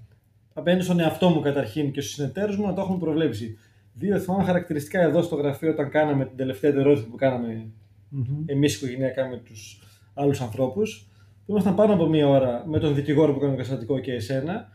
απέναντι 0.55 0.85
στον 0.85 1.01
εαυτό 1.01 1.29
μου 1.29 1.41
καταρχήν 1.41 1.93
και 1.93 2.01
στους 2.01 2.15
συνεταίρους 2.15 2.57
μου 2.57 2.67
να 2.67 2.75
το 2.75 2.81
έχουμε 2.81 2.99
προβλέψει. 2.99 3.59
Δύο 3.93 4.19
θυμάμαι 4.19 4.45
χαρακτηριστικά 4.45 5.01
εδώ 5.01 5.23
στο 5.23 5.37
γραφείο 5.37 5.71
όταν 5.71 5.91
κάναμε 5.91 6.25
την 6.25 6.37
τελευταία 6.37 6.71
ερώτηση 6.71 7.07
που 7.07 7.17
κάναμε 7.17 7.67
mm-hmm. 8.13 8.43
εμείς 8.47 8.77
οικογενειακά 8.77 9.29
με 9.29 9.37
τους 9.37 9.83
άλλους 10.15 10.41
ανθρώπους 10.41 11.01
που 11.01 11.16
ήμασταν 11.47 11.75
πάνω 11.75 11.93
από 11.93 12.07
μία 12.07 12.29
ώρα 12.29 12.65
με 12.67 12.79
τον 12.79 12.95
δικηγόρο 12.95 13.33
που 13.33 13.39
έκανε 13.39 13.51
το 13.51 13.57
καταστατικό 13.57 13.99
και 13.99 14.13
εσένα 14.13 14.69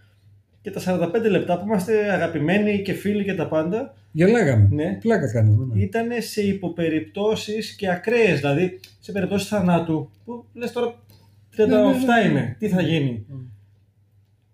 και 0.61 0.71
τα 0.71 0.81
45 0.85 1.29
λεπτά 1.29 1.59
που 1.59 1.65
είμαστε 1.65 2.13
αγαπημένοι 2.13 2.81
και 2.81 2.93
φίλοι 2.93 3.23
και 3.23 3.33
τα 3.33 3.47
πάντα. 3.47 3.93
Γελάγαμε. 4.11 4.67
Ναι. 4.71 4.97
Πλάκα 5.01 5.31
κάναμε. 5.31 5.73
Ναι. 5.73 5.81
Ήταν 5.81 6.07
σε 6.19 6.41
υποπεριπτώσεις 6.41 7.75
και 7.75 7.89
ακραίες. 7.89 8.39
Δηλαδή 8.39 8.79
σε 8.99 9.11
περιπτώσεις 9.11 9.47
θανάτου 9.47 10.09
που 10.25 10.45
λες 10.53 10.71
τώρα 10.71 10.93
37 11.57 11.67
ναι, 11.67 11.75
ναι, 11.75 11.81
ναι, 11.81 12.29
είμαι, 12.29 12.55
τι 12.59 12.67
θα 12.67 12.81
γίνει. 12.81 13.25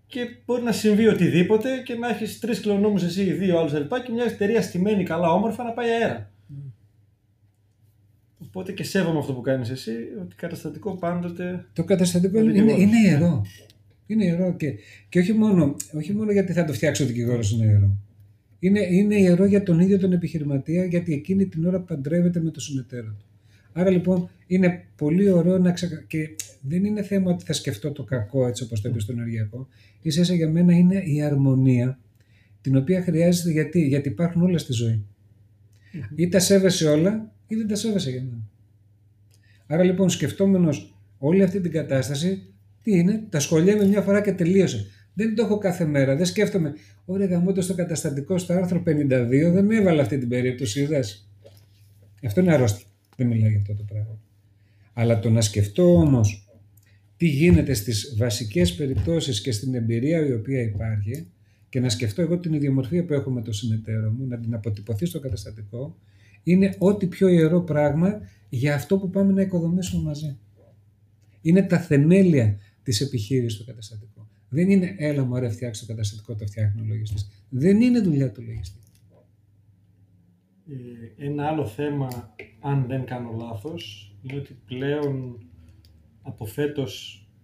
Και 0.08 0.20
μπορεί 0.46 0.64
να 0.64 0.72
συμβεί 0.72 1.08
οτιδήποτε 1.08 1.70
και 1.86 1.96
να 1.96 2.10
έχεις 2.10 2.40
τρεις 2.40 2.60
κληρονόμους 2.60 3.04
εσύ, 3.04 3.32
δύο 3.32 3.60
άλλου 3.60 3.78
λοιπά 3.78 4.00
και 4.00 4.12
μια 4.12 4.24
εταιρεία 4.24 4.62
στημένη 4.62 5.04
καλά, 5.04 5.32
όμορφα 5.32 5.64
να 5.64 5.72
πάει 5.72 5.90
αέρα. 5.90 6.32
Οπότε 8.40 8.72
και 8.72 8.84
σέβομαι 8.84 9.20
αυτό 9.20 9.34
που 9.34 9.42
κάνεις 9.42 9.70
εσύ, 9.70 9.92
ότι 10.22 10.36
καταστατικό 10.36 10.96
πάντοτε... 10.96 11.66
Το 11.74 11.84
καταστατικό 11.84 12.40
είναι, 12.40 12.58
είναι, 12.58 12.72
είναι 12.72 12.98
ιερό. 13.06 13.46
Είναι 14.06 14.26
ιερό 14.26 14.56
και, 14.56 14.74
και 15.10 15.20
όχι, 15.20 15.34
μόνο, 15.34 15.76
όχι 15.94 16.14
μόνο 16.14 16.32
γιατί 16.32 16.54
θα 16.54 16.66
το 16.66 16.74
φτιάξει 16.74 17.04
ο 17.04 17.06
δικηγόρος 17.06 17.52
είναι 17.52 17.66
ιερό. 17.66 17.98
Είναι, 18.60 18.80
είναι 18.80 19.16
ιερό 19.16 19.46
για 19.46 19.64
τον 19.64 19.80
ίδιο 19.80 20.00
τον 20.00 20.14
επιχειρηματία 20.14 20.86
γιατί 20.86 21.14
εκείνη 21.14 21.46
την 21.46 21.66
ώρα 21.66 21.80
παντρεύεται 21.80 22.42
με 22.42 22.52
το 22.52 22.60
συνεταίρο 22.60 23.16
του. 23.20 23.26
Άρα 23.74 23.90
λοιπόν 23.90 24.30
είναι 24.48 24.86
πολύ 24.96 25.30
ωραίο 25.30 25.58
να 25.58 25.72
ξεκα... 25.72 26.04
και 26.08 26.36
δεν 26.62 26.86
είναι 26.86 27.02
θέμα 27.02 27.32
ότι 27.32 27.46
θα 27.46 27.54
σκεφτώ 27.54 27.92
το 27.92 28.04
κακό 28.04 28.48
έτσι 28.48 28.64
όπως 28.64 28.82
το 28.82 28.90
είπες 28.90 29.04
στο 29.04 29.12
ενεργειακό. 29.12 29.68
Ίσα 30.02 30.34
για 30.34 30.50
μένα 30.50 30.74
είναι 30.74 31.02
η 31.06 31.22
αρμονία 31.22 32.00
την 32.62 32.78
οποία 32.78 33.02
χρειάζεται 33.02 33.52
γιατί, 33.52 33.88
γιατί 33.88 34.10
υπάρχουν 34.10 34.42
όλα 34.42 34.58
στη 34.58 34.74
ζωή. 34.74 35.06
Mm-hmm. 35.94 36.12
Ή 36.16 36.28
τα 36.28 36.40
σέβεσαι 36.40 36.90
όλα 36.90 37.32
ή 37.48 37.56
δεν 37.56 37.68
τα 37.68 37.76
σέβεσαι 37.76 38.10
για 38.10 38.22
μένα. 38.22 38.50
Άρα 39.68 39.84
λοιπόν 39.84 40.10
σκεφτόμενος 40.10 40.96
όλη 41.18 41.44
αυτή 41.44 41.62
την 41.62 41.72
κατάσταση, 41.72 42.54
τι 42.84 42.98
είναι, 42.98 43.24
τα 43.30 43.40
σχολιέμαι 43.40 43.86
μια 43.86 44.02
φορά 44.02 44.22
και 44.22 44.32
τελείωσε. 44.32 44.88
Δεν 45.14 45.36
το 45.36 45.44
έχω 45.44 45.58
κάθε 45.58 45.86
μέρα. 45.86 46.16
Δεν 46.16 46.26
σκέφτομαι, 46.26 46.74
ωραία 47.06 47.28
γαμώτο 47.28 47.62
στο 47.62 47.74
καταστατικό 47.74 48.38
στο 48.38 48.54
άρθρο 48.54 48.80
52 48.80 48.84
δεν 49.54 49.72
έβαλα 49.72 50.02
αυτή 50.02 50.18
την 50.18 50.30
περίπτωση, 50.30 50.82
είδες. 50.82 51.30
Αυτό 52.24 52.42
είναι 52.42 52.54
αρρώστια. 52.54 52.86
Δεν 53.16 53.28
μιλάει 53.28 53.50
για 53.50 53.60
αυτό 53.60 53.74
το 53.74 53.84
πράγμα. 53.84 54.20
Αλλά 54.94 55.20
το 55.20 55.30
να 55.30 55.42
σκεφτώ 55.42 55.96
όμως 55.96 56.48
τι 57.18 57.28
γίνεται 57.28 57.74
στις 57.74 58.16
βασικές 58.18 58.76
περιπτώσεις 58.76 59.42
και 59.42 59.52
στην 59.52 59.76
εμπειρία 59.76 60.26
η 60.26 60.34
οποία 60.34 60.62
υπάρχει 60.62 61.28
και 61.70 61.80
να 61.80 61.90
σκεφτώ 61.90 62.22
εγώ 62.22 62.38
την 62.38 62.54
ιδιομορφία 62.54 63.06
που 63.06 63.14
έχω 63.14 63.30
με 63.30 63.42
το 63.42 63.52
συνεταίρο 63.52 64.12
μου, 64.12 64.28
να 64.28 64.38
την 64.38 64.54
αποτυπωθεί 64.54 65.06
στο 65.06 65.20
καταστατικό 65.20 65.98
είναι 66.52 66.76
ό,τι 66.78 67.08
πιο 67.08 67.28
ιερό 67.28 67.62
πράγμα 67.62 68.22
για 68.50 68.76
αυτό 68.76 68.98
που 68.98 69.10
πάμε 69.10 69.34
να 69.34 69.42
οικοδομήσουμε 69.42 70.04
μαζί. 70.04 70.38
Είναι 71.42 71.62
τα 71.62 71.80
θεμέλια 71.80 72.58
της 72.84 73.02
επιχείρησης 73.02 73.60
του 73.60 73.66
καταστατικού. 73.66 74.28
Δεν 74.50 74.70
είναι 74.70 74.96
έλα 74.98 75.24
μου 75.24 75.32
ωραία 75.34 75.50
φτιάξει 75.50 75.82
το 75.82 75.88
καταστατικό, 75.88 76.36
το 76.36 76.46
φτιάχνει 76.46 76.82
ο 76.82 76.86
λογιστής. 76.88 77.46
Δεν 77.50 77.82
είναι 77.82 78.00
δουλειά 78.00 78.32
του 78.32 78.42
λογιστή. 78.42 78.80
Ε, 80.70 81.26
ένα 81.26 81.48
άλλο 81.48 81.66
θέμα, 81.66 82.36
αν 82.60 82.86
δεν 82.88 83.06
κάνω 83.06 83.32
λάθος, 83.38 84.16
είναι 84.22 84.40
ότι 84.40 84.58
πλέον 84.66 85.40
από 86.22 86.46
φέτο 86.46 86.86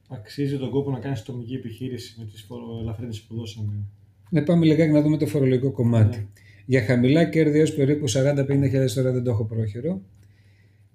αξίζει 0.08 0.58
τον 0.58 0.70
κόπο 0.70 0.92
να 0.92 1.00
κάνεις 1.00 1.24
τομική 1.24 1.54
επιχείρηση 1.54 2.16
με 2.20 2.26
τις 2.26 2.42
φοροελαφρύνσεις 2.42 3.24
που 3.24 3.36
δώσαμε. 3.36 3.86
Να 4.30 4.44
πάμε 4.44 4.66
λιγάκι 4.66 4.92
να 4.92 5.02
δούμε 5.02 5.18
το 5.18 5.26
φορολογικό 5.26 5.72
κομμάτι. 5.72 6.18
Ναι. 6.18 6.28
Για 6.66 6.84
χαμηλά 6.84 7.26
κέρδη 7.26 7.60
έως 7.60 7.74
περίπου 7.74 8.10
40-50 8.10 8.46
χιλιάδες 8.48 8.94
τώρα 8.94 9.12
δεν 9.12 9.24
το 9.24 9.32
έχω 9.32 9.46
πρόχειρο. 9.46 10.02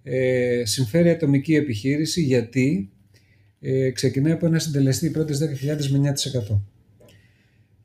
Ε, 0.02 0.62
συμφέρει 0.64 1.10
ατομική 1.10 1.54
επιχείρηση 1.54 2.22
γιατί 2.22 2.90
ε, 3.60 3.90
ξεκινάει 3.90 4.32
από 4.32 4.46
ένα 4.46 4.58
συντελεστή 4.58 5.10
πρώτες 5.10 5.38
10.000 5.64 5.86
με 5.86 6.12
9%. 6.50 6.60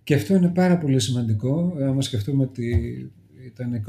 Και 0.04 0.14
αυτό 0.14 0.36
είναι 0.36 0.50
πάρα 0.50 0.78
πολύ 0.78 1.00
σημαντικό, 1.00 1.78
άμα 1.80 2.02
σκεφτούμε 2.02 2.44
ότι 2.44 2.72
ήταν 3.46 3.74
22% 3.74 3.80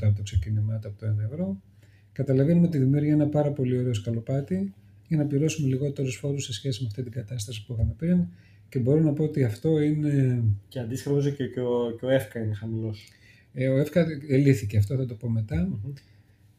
από 0.00 0.16
το 0.16 0.22
ξεκίνημα 0.22 0.74
από 0.74 0.98
το 0.98 1.06
1 1.06 1.30
ευρώ. 1.30 1.62
Καταλαβαίνουμε 2.12 2.66
ότι 2.66 2.78
δημιουργεί 2.78 3.10
ένα 3.10 3.26
πάρα 3.26 3.52
πολύ 3.52 3.78
ωραίο 3.78 3.94
σκαλοπάτι 3.94 4.74
για 5.08 5.16
να 5.16 5.24
πληρώσουμε 5.26 5.68
λιγότερους 5.68 6.16
φόρους 6.16 6.44
σε 6.44 6.52
σχέση 6.52 6.82
με 6.82 6.88
αυτή 6.90 7.02
την 7.02 7.12
κατάσταση 7.12 7.64
που 7.66 7.72
είχαμε 7.72 7.94
πριν 7.96 8.26
και 8.68 8.78
μπορώ 8.78 9.00
να 9.00 9.12
πω 9.12 9.24
ότι 9.24 9.44
αυτό 9.44 9.80
είναι... 9.80 10.42
Και 10.68 10.78
αντίστοιχα 10.78 11.10
νομίζω 11.10 11.30
και, 11.30 11.46
και, 11.46 11.60
ο, 11.60 11.96
και 11.98 12.04
ο 12.04 12.10
ΕΦΚΑ 12.10 12.40
είναι 12.40 12.54
χαμηλός. 12.54 13.08
Ε, 13.52 13.68
ο 13.68 13.76
ΕΦΚΑ 13.76 14.06
ελήθηκε, 14.28 14.76
αυτό 14.76 14.96
θα 14.96 15.06
το 15.06 15.14
πω 15.14 15.28
μετά. 15.28 15.68
Mm-hmm. 15.68 15.92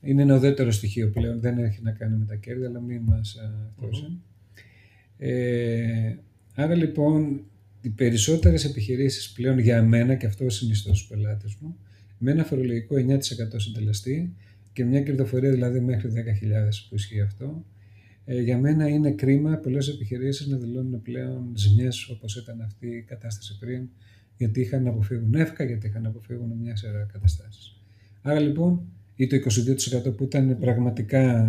Είναι 0.02 0.22
ένα 0.22 0.36
ουδέτερο 0.36 0.72
στοιχείο 0.72 1.10
πλέον, 1.10 1.39
δεν 1.39 1.58
έχει 1.58 1.82
να 1.82 1.91
κάνει 1.91 2.17
με 2.17 2.26
τα 2.26 2.36
κέρδη, 2.36 2.65
αλλά 2.65 2.80
μην 2.80 3.02
μας 3.02 3.38
αυτόσει. 3.70 4.06
Mm-hmm. 4.10 4.62
Ε, 5.17 6.15
άρα 6.56 6.76
λοιπόν, 6.76 7.41
οι 7.82 7.89
περισσότερες 7.89 8.65
επιχειρήσεις 8.65 9.32
πλέον 9.32 9.60
για 9.60 9.84
μένα, 9.84 10.15
και 10.15 10.26
αυτό 10.26 10.50
συνιστώ 10.50 10.93
στους 10.93 11.08
πελάτες 11.08 11.58
μου, 11.60 11.78
με 12.17 12.32
ένα 12.32 12.43
φορολογικό 12.43 12.96
9% 12.96 13.20
συντελεστή 13.56 14.36
και 14.74 14.84
μια 14.84 15.02
κερδοφορία 15.02 15.52
δηλαδή 15.52 15.80
μέχρι 15.80 16.12
10.000 16.15 16.20
που 16.89 16.96
ισχύει 16.96 17.22
αυτό, 17.22 17.65
ε, 18.30 18.42
για 18.42 18.58
μένα 18.58 18.88
είναι 18.88 19.12
κρίμα 19.12 19.56
πολλές 19.56 19.88
επιχειρήσεις 19.88 20.48
να 20.48 20.58
δηλώνουν 20.58 21.02
πλέον 21.02 21.52
ζημιές 21.56 22.10
όπως 22.10 22.36
ήταν 22.36 22.62
αυτή 22.62 22.88
η 22.88 23.02
κατάσταση 23.02 23.58
πριν, 23.60 23.90
γιατί 24.38 24.62
είχαν 24.62 24.84
να 24.84 24.90
αποφύγουν 24.90 25.34
εύκα, 25.34 25.63
γιατί 25.63 25.88
είχαν 25.88 26.02
να 26.02 26.10
αποφύγουν 26.10 26.52
μια 26.62 26.76
σειρά 26.76 27.08
καταστάσεις. 27.13 27.82
Άρα 28.22 28.40
λοιπόν, 28.40 28.82
ή 29.16 29.28
το 29.28 29.36
22% 30.08 30.16
που 30.18 30.24
ήταν 30.24 30.58
πραγματικά 30.60 31.48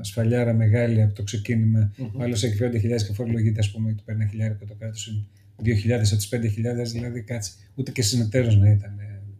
σφαλιάρα 0.00 0.52
μεγάλη 0.52 1.02
από 1.02 1.14
το 1.14 1.22
ξεκίνημα, 1.22 1.92
mm-hmm. 1.98 2.10
άλλο 2.18 2.34
έχει 2.34 2.56
50.000 2.60 3.02
και 3.06 3.12
φορολογείται, 3.12 3.58
ας 3.58 3.70
πούμε, 3.70 3.94
το 3.94 4.02
παίρνει 4.04 4.26
χιλιάρι 4.28 4.56
και 4.58 4.64
το 4.64 4.74
κράτος 4.74 5.26
2.000 5.64 5.90
από 5.90 6.16
τις 6.16 6.28
5.000, 6.32 6.90
δηλαδή 6.92 7.22
κάτσε, 7.22 7.52
ούτε 7.74 7.90
και 7.90 8.02
συνεταίρος 8.02 8.56
να 8.56 8.70
ήταν. 8.70 8.94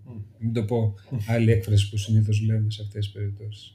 Mm. 0.06 0.22
Μην 0.38 0.52
το 0.52 0.64
πω 0.64 0.94
άλλη 1.28 1.50
έκφραση 1.50 1.90
που 1.90 1.96
συνήθως 1.96 2.40
λέμε 2.40 2.70
σε 2.70 2.82
αυτές 2.82 3.04
τις 3.04 3.14
περιπτώσεις. 3.14 3.74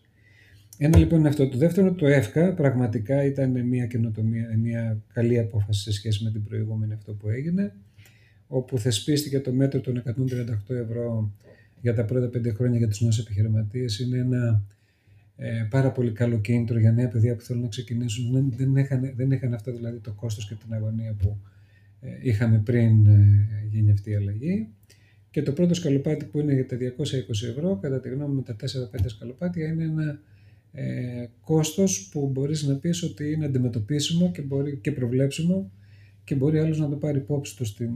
Ένα 0.77 0.97
λοιπόν 0.97 1.19
είναι 1.19 1.27
αυτό. 1.27 1.47
Το 1.47 1.57
δεύτερο, 1.57 1.93
το 1.93 2.07
ΕΦΚΑ, 2.07 2.53
πραγματικά 2.53 3.25
ήταν 3.25 3.67
μια 3.67 3.85
καινοτομία, 3.85 4.57
μια 4.57 5.01
καλή 5.13 5.39
απόφαση 5.39 5.81
σε 5.81 5.91
σχέση 5.91 6.23
με 6.23 6.31
την 6.31 6.43
προηγούμενη 6.43 6.93
αυτό 6.93 7.13
που 7.13 7.29
έγινε, 7.29 7.75
όπου 8.47 8.77
θεσπίστηκε 8.77 9.39
το 9.39 9.51
μέτρο 9.51 9.81
των 9.81 10.03
138 10.69 10.75
ευρώ 10.75 11.33
για 11.81 11.93
τα 11.93 12.05
πρώτα 12.05 12.27
πέντε 12.27 12.51
χρόνια 12.53 12.77
για 12.77 12.87
τους 12.87 13.01
νέους 13.01 13.19
επιχειρηματίες. 13.19 13.99
Είναι 13.99 14.17
ένα 14.17 14.63
ε, 15.35 15.67
πάρα 15.69 15.91
πολύ 15.91 16.11
καλό 16.11 16.39
κίνητρο 16.39 16.79
για 16.79 16.91
νέα 16.91 17.07
παιδιά 17.07 17.35
που 17.35 17.41
θέλουν 17.41 17.61
να 17.61 17.67
ξεκινήσουν. 17.67 18.31
Δεν, 18.31 18.53
δεν, 18.55 18.75
είχαν, 18.75 19.13
δεν 19.15 19.31
είχαν 19.31 19.53
αυτό 19.53 19.71
δηλαδή 19.71 19.99
το 19.99 20.13
κόστος 20.13 20.47
και 20.47 20.55
την 20.55 20.73
αγωνία 20.73 21.13
που 21.13 21.37
ε, 22.01 22.09
είχαμε 22.21 22.61
πριν 22.65 23.05
ε, 23.05 23.47
γίνει 23.69 23.91
αυτή 23.91 24.09
η 24.09 24.15
αλλαγή. 24.15 24.67
Και 25.31 25.41
το 25.41 25.51
πρώτο 25.51 25.73
σκαλοπάτι 25.73 26.25
που 26.25 26.39
είναι 26.39 26.53
για 26.53 26.65
τα 26.65 26.77
220 26.77 26.83
ευρώ, 27.49 27.77
κατά 27.81 27.99
τη 27.99 28.09
γνώμη 28.09 28.35
με 28.35 28.41
τα 28.41 28.55
4-5 28.55 29.03
σκαλοπάτια, 29.05 29.67
είναι 29.67 29.83
ένα 29.83 30.19
ε, 30.77 31.25
κόστος 31.41 32.09
που 32.11 32.29
μπορείς 32.33 32.63
να 32.63 32.75
πεις 32.75 33.03
ότι 33.03 33.31
είναι 33.31 33.45
αντιμετωπίσιμο 33.45 34.31
και, 34.31 34.41
μπορεί, 34.41 34.77
και 34.77 34.91
προβλέψιμο 34.91 35.71
και 36.23 36.35
μπορεί 36.35 36.59
άλλος 36.59 36.79
να 36.79 36.89
το 36.89 36.95
πάρει 36.95 37.17
υπόψη 37.17 37.55
του 37.55 37.65
στην, 37.65 37.91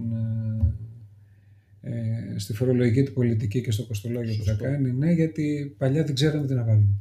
ε, 1.82 2.32
ε 2.34 2.40
στη 2.40 2.54
φορολογική 2.54 3.04
του 3.04 3.14
πολιτική 3.14 3.62
και 3.62 3.72
στο 3.72 3.84
κοστολόγιο 3.84 4.36
που 4.38 4.44
θα 4.44 4.54
κάνει. 4.54 4.92
Ναι, 4.92 5.12
γιατί 5.12 5.76
παλιά 5.78 6.04
δεν 6.04 6.16
ξέραμε 6.16 6.48
τι 6.48 6.54
να 6.54 6.64
βάλουμε. 6.64 6.96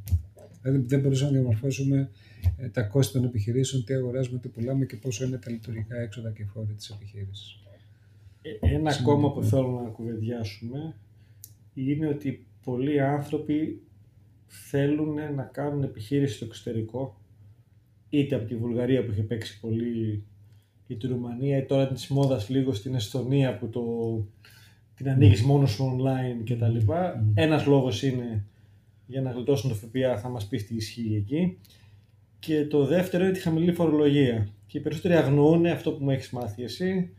Δηλαδή 0.63 0.87
δεν 0.87 1.01
μπορούσαμε 1.01 1.31
να 1.31 1.37
διαμορφώσουμε 1.37 2.11
ε, 2.57 2.69
τα 2.69 2.83
κόστη 2.83 3.13
των 3.13 3.25
επιχειρήσεων, 3.25 3.85
τι 3.85 3.95
αγοράζουμε, 3.95 4.39
τι 4.39 4.49
πουλάμε 4.49 4.87
και 4.87 4.97
πόσο 4.97 5.25
είναι 5.25 5.37
τα 5.39 5.51
λειτουργικά 5.51 5.97
έξοδα 6.01 6.31
και 6.31 6.45
φόροι 6.45 6.73
της 6.73 6.89
επιχείρησης. 6.89 7.63
Ε, 8.43 8.75
ένα 8.75 8.97
ακόμα 9.01 9.33
που 9.33 9.43
θέλω 9.43 9.81
να 9.85 9.91
κουβεντιάσουμε 9.91 10.95
είναι 11.75 12.09
ότι 12.09 12.47
πολλοί 12.65 13.01
άνθρωποι 13.01 13.83
θέλουν 14.49 15.15
να 15.35 15.43
κάνουν 15.43 15.83
επιχείρηση 15.83 16.35
στο 16.35 16.45
εξωτερικό, 16.45 17.21
είτε 18.09 18.35
από 18.35 18.45
τη 18.45 18.57
Βουλγαρία 18.57 19.05
που 19.05 19.11
είχε 19.11 19.23
παίξει 19.23 19.61
πολύ 19.61 20.23
ή 20.87 20.97
τη 20.97 21.07
Ρουμανία, 21.07 21.57
ή 21.57 21.65
τώρα 21.65 21.87
της 21.87 22.09
μόδας 22.09 22.49
λίγο 22.49 22.73
στην 22.73 22.95
Εστονία 22.95 23.59
που 23.59 23.69
το, 23.69 23.83
την 24.95 25.09
ανοίγεις 25.09 25.43
μόνος 25.43 25.71
σου 25.71 25.97
online 25.97 26.51
κτλ. 26.51 26.77
Mm. 26.89 27.15
Ένας 27.35 27.67
λόγος 27.67 28.03
είναι 28.03 28.45
για 29.07 29.21
να 29.21 29.31
γλιτώσουν 29.31 29.71
το 29.71 29.77
ΦΠΑ, 29.77 30.19
θα 30.19 30.29
μας 30.29 30.47
πεις 30.47 30.67
τι 30.67 30.75
ισχύει 30.75 31.15
εκεί. 31.17 31.59
Και 32.39 32.67
το 32.67 32.85
δεύτερο 32.85 33.25
είναι 33.25 33.33
τη 33.33 33.41
χαμηλή 33.41 33.73
φορολογία. 33.73 34.49
Και 34.67 34.79
οι 34.79 34.81
περισσότεροι 34.81 35.15
αγνοούν 35.15 35.67
αυτό 35.67 35.93
που 35.93 36.05
μου 36.05 36.11
έχεις 36.11 36.31
μάθει 36.31 36.63
εσύ, 36.63 37.11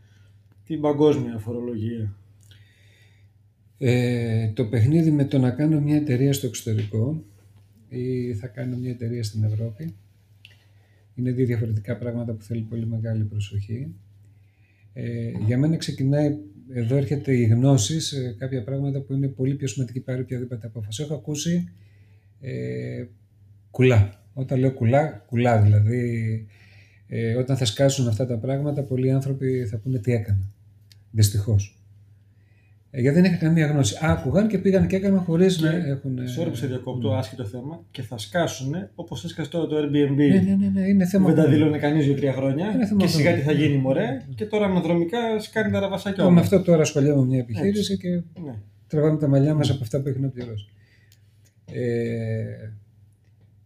την 0.64 0.80
παγκόσμια 0.80 1.38
φορολογία. 1.38 2.14
Ε, 3.82 4.48
το 4.54 4.64
παιχνίδι 4.64 5.10
με 5.10 5.24
το 5.24 5.38
να 5.38 5.50
κάνω 5.50 5.80
μια 5.80 5.96
εταιρεία 5.96 6.32
στο 6.32 6.46
εξωτερικό 6.46 7.24
ή 7.88 8.34
θα 8.34 8.46
κάνω 8.46 8.76
μια 8.76 8.90
εταιρεία 8.90 9.24
στην 9.24 9.44
Ευρώπη 9.44 9.94
είναι 11.20 11.30
δύο 11.30 11.46
διαφορετικά 11.46 11.96
πράγματα 11.96 12.32
που 12.32 12.42
θέλει 12.42 12.60
πολύ 12.60 12.86
μεγάλη 12.86 13.24
προσοχή. 13.24 13.94
Ε, 14.92 15.30
για 15.46 15.58
μένα 15.58 15.76
ξεκινάει, 15.76 16.36
εδώ 16.72 16.96
έρχεται 16.96 17.36
η 17.36 17.44
γνώση 17.44 18.00
σε 18.00 18.32
κάποια 18.32 18.62
πράγματα 18.64 19.00
που 19.00 19.12
είναι 19.12 19.28
πολύ 19.28 19.54
πιο 19.54 19.66
σημαντική 19.66 20.00
παρά 20.00 20.20
οποιαδήποτε 20.20 20.66
απόφαση. 20.66 21.02
Έχω 21.02 21.14
ακούσει 21.14 21.68
ε, 22.40 23.04
κουλά. 23.70 24.24
Όταν 24.34 24.58
λέω 24.58 24.72
κουλά, 24.72 25.24
κουλά 25.26 25.62
δηλαδή. 25.62 26.46
Ε, 27.06 27.34
όταν 27.34 27.56
θα 27.56 27.64
σκάσουν 27.64 28.08
αυτά 28.08 28.26
τα 28.26 28.38
πράγματα, 28.38 28.82
πολλοί 28.82 29.10
άνθρωποι 29.10 29.66
θα 29.66 29.76
πούνε 29.78 29.98
τι 29.98 30.12
έκανα. 30.12 30.50
Δυστυχώς. 31.10 31.79
Ε, 32.92 33.00
γιατί 33.00 33.20
δεν 33.20 33.30
είχα 33.30 33.36
καμία 33.36 33.66
γνώση. 33.66 33.98
Άκουγαν 34.00 34.48
και 34.48 34.58
πήγαν 34.58 34.86
και 34.86 34.96
έκαναν 34.96 35.20
χωρίς 35.20 35.60
να 35.60 35.70
έχουν. 35.70 36.18
Sorry 36.38 36.48
που 36.48 36.54
σε 36.54 36.66
διακόπτω, 36.66 37.12
mm. 37.12 37.16
άσχετο 37.18 37.44
θέμα. 37.44 37.84
Και 37.90 38.02
θα 38.02 38.18
σκάσουν 38.18 38.74
όπως 38.94 39.24
έσκασε 39.24 39.50
τώρα 39.50 39.66
το 39.66 39.76
Airbnb. 39.76 40.16
Ναι, 40.16 40.26
ναι, 40.26 40.56
ναι, 40.60 40.68
ναι 40.68 40.88
είναι 40.88 41.06
θέμα. 41.06 41.26
Δεν 41.32 41.44
τα 41.44 41.50
δήλωνε 41.50 41.78
κανείς 41.78 42.06
για 42.06 42.16
τρία 42.16 42.32
χρόνια. 42.32 42.66
και 42.96 43.06
σιγά 43.06 43.34
τι 43.34 43.40
θα 43.40 43.52
γίνει, 43.52 43.76
μωρέ. 43.76 44.26
Και 44.34 44.46
τώρα 44.46 44.64
αναδρομικά 44.64 45.18
σκάνει 45.38 45.72
τα 45.72 45.80
ραβασάκια 45.80 46.24
όλα. 46.24 46.32
Με 46.32 46.40
αυτό 46.40 46.62
τώρα 46.62 46.80
ασχολιάμαι 46.80 47.24
μια 47.24 47.38
επιχείρηση 47.38 47.96
και 47.96 48.08
ναι. 48.08 48.54
τραβάμε 48.86 49.18
τα 49.18 49.28
μαλλιά 49.28 49.54
μας 49.54 49.70
από 49.70 49.82
αυτά 49.82 50.00
που 50.00 50.08
έχει 50.08 50.20
να 50.20 50.28
πληρώσει. 50.28 50.66
Ε, 51.72 52.72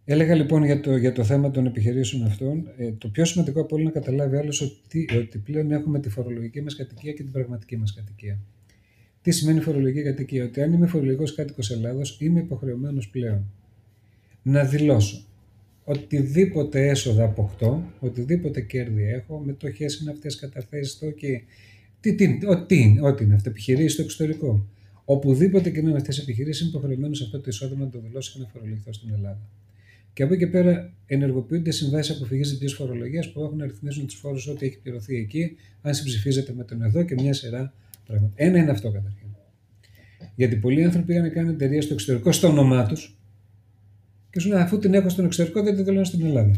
έλεγα 0.05 0.35
λοιπόν 0.35 0.65
για 0.65 0.81
το, 0.81 0.97
για 0.97 1.13
το 1.13 1.25
θέμα 1.25 1.51
των 1.51 1.67
επιχειρήσεων 1.67 2.25
αυτών, 2.25 2.69
ε, 2.77 2.93
το 2.93 3.09
πιο 3.09 3.25
σημαντικό 3.25 3.61
από 3.61 3.75
όλα 3.77 3.85
να 3.85 3.91
καταλάβει 3.91 4.37
άλλος 4.37 4.61
ότι, 4.61 5.09
ότι 5.19 5.39
πλέον 5.39 5.71
έχουμε 5.71 6.01
τη 6.01 6.09
φορολογική 6.09 6.63
μας 6.63 6.77
κατοικία 6.77 7.13
και 7.13 7.23
την 7.23 7.33
πραγματική 7.33 7.77
μας 7.77 7.95
κατοικία. 7.95 8.39
Τι 9.25 9.31
σημαίνει 9.31 9.61
φορολογική 9.61 10.03
κατοικία, 10.03 10.45
ότι 10.45 10.63
αν 10.63 10.73
είμαι 10.73 10.87
φορολογικός 10.87 11.35
κάτοικος 11.35 11.71
Ελλάδος, 11.71 12.17
είμαι 12.21 12.41
υποχρεωμένος 12.41 13.09
πλέον 13.09 13.51
να 14.43 14.65
δηλώσω 14.65 15.25
οτιδήποτε 15.85 16.89
έσοδα 16.89 17.25
αποκτώ, 17.25 17.93
οτιδήποτε 18.01 18.61
κέρδη 18.61 19.03
έχω, 19.03 19.43
μετοχές 19.45 20.01
είναι 20.01 20.11
αυτές, 20.11 20.37
καταθέσεις 20.37 20.99
το 20.99 21.11
και. 21.11 21.43
Τι, 22.01 22.15
τι, 22.15 22.39
ό,τι, 22.47 22.99
ό,τι 23.03 23.25
είναι 23.25 23.35
αυτό, 23.35 23.49
επιχειρήσεις 23.49 23.93
στο 23.93 24.03
εξωτερικό. 24.03 24.69
Οπουδήποτε 25.05 25.71
και 25.71 25.83
να 25.83 25.89
είναι 25.89 25.99
αυτές 25.99 26.19
οι 26.19 26.21
επιχειρήσεις, 26.23 26.61
είμαι 26.61 26.71
υποχρεωμένος 26.71 27.23
αυτό 27.23 27.41
το 27.41 27.45
εισόδημα 27.49 27.85
να 27.85 27.91
το 27.91 28.01
δηλώσω 28.01 28.33
και 28.33 28.39
να 28.39 28.49
φορολογηθώ 28.49 28.93
στην 28.93 29.11
Ελλάδα. 29.13 29.49
Και 30.13 30.23
από 30.23 30.35
εκεί 30.35 30.45
και 30.45 30.51
πέρα 30.51 30.93
ενεργοποιούνται 31.07 31.71
συμβάσεις 31.71 32.17
αποφυγής 32.17 32.51
διπλής 32.51 32.75
φορολογίας 32.75 33.33
που 33.33 33.43
έχουν 33.43 33.57
να 33.57 33.67
ρυθμίσουν 33.67 34.07
τους 34.07 34.15
φόρους 34.15 34.47
ό,τι 34.47 34.67
έχει 34.67 34.79
πληρωθεί 34.79 35.17
εκεί, 35.17 35.57
αν 35.83 35.95
συμψηφίζεται 35.95 36.53
με 36.57 36.65
τον 36.65 36.83
εδώ 36.83 37.03
και 37.03 37.15
μια 37.15 37.33
σειρά 37.33 37.75
πράγματα. 38.07 38.33
Ένα 38.37 38.59
είναι 38.59 38.71
αυτό 38.71 38.91
καταρχήν. 38.91 39.29
Γιατί 40.35 40.57
πολλοί 40.57 40.85
άνθρωποι 40.85 41.07
πήγαν 41.07 41.23
να 41.23 41.29
κάνουν 41.29 41.53
εταιρεία 41.53 41.83
στο 41.83 41.93
εξωτερικό 41.95 42.33
στο 42.33 42.49
όνομά 42.49 42.87
τους 42.87 43.19
και 44.31 44.41
σου 44.41 44.49
λένε 44.49 44.61
αφού 44.61 44.79
την 44.79 44.95
έχω 44.95 45.09
στον 45.09 45.25
εξωτερικό 45.25 45.63
δεν 45.63 45.75
την 45.75 45.85
θέλω 45.85 46.05
στην 46.05 46.25
Ελλάδα. 46.25 46.53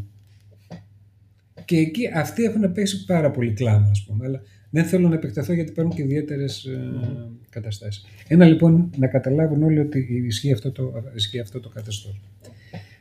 Και 1.65 1.77
εκεί 1.77 2.11
αυτοί 2.15 2.43
έχουν 2.45 2.73
πέσει 2.73 3.05
πάρα 3.05 3.31
πολύ 3.31 3.53
κλάμα, 3.53 3.89
ας 3.91 4.05
πούμε. 4.05 4.27
Αλλά 4.27 4.41
δεν 4.71 4.85
θέλω 4.85 5.09
να 5.09 5.15
επεκταθώ 5.15 5.53
γιατί 5.53 5.71
υπάρχουν 5.71 5.95
και 5.97 6.03
ιδιαίτερες 6.03 6.69
mm. 6.69 7.29
καταστάσεις. 7.49 8.05
Ένα 8.29 8.47
λοιπόν 8.47 8.91
να 8.97 9.07
καταλάβουν 9.07 9.63
όλοι 9.63 9.79
ότι 9.79 10.23
ισχύει 10.27 10.53
αυτό 10.53 10.73
το, 10.73 10.93
ισχύει 11.15 11.41
αυτό 11.41 11.61
το 11.61 11.69
καθεστώς. 11.69 12.21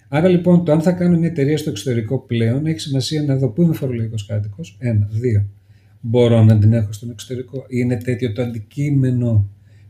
Άρα 0.08 0.28
λοιπόν 0.28 0.66
το 0.66 0.72
αν 0.72 0.82
θα 0.82 0.92
κάνω 0.92 1.18
μια 1.18 1.28
εταιρεία 1.28 1.58
στο 1.58 1.70
εξωτερικό 1.70 2.20
πλέον 2.20 2.66
έχει 2.66 2.80
σημασία 2.80 3.24
να 3.24 3.36
δω 3.36 3.50
πού 3.50 3.62
είμαι 3.62 3.74
φορολογικός 3.74 4.26
κάτοικος. 4.26 4.78
Ένα. 4.80 5.08
Δύο 5.12 5.50
μπορώ 6.08 6.44
να 6.44 6.60
την 6.60 6.74
έχω 6.74 6.92
στον 6.92 7.10
εξωτερικό. 7.10 7.66
Είναι 7.68 7.98
τέτοιο 7.98 8.32
το 8.34 8.42
αντικείμενο 8.42 9.50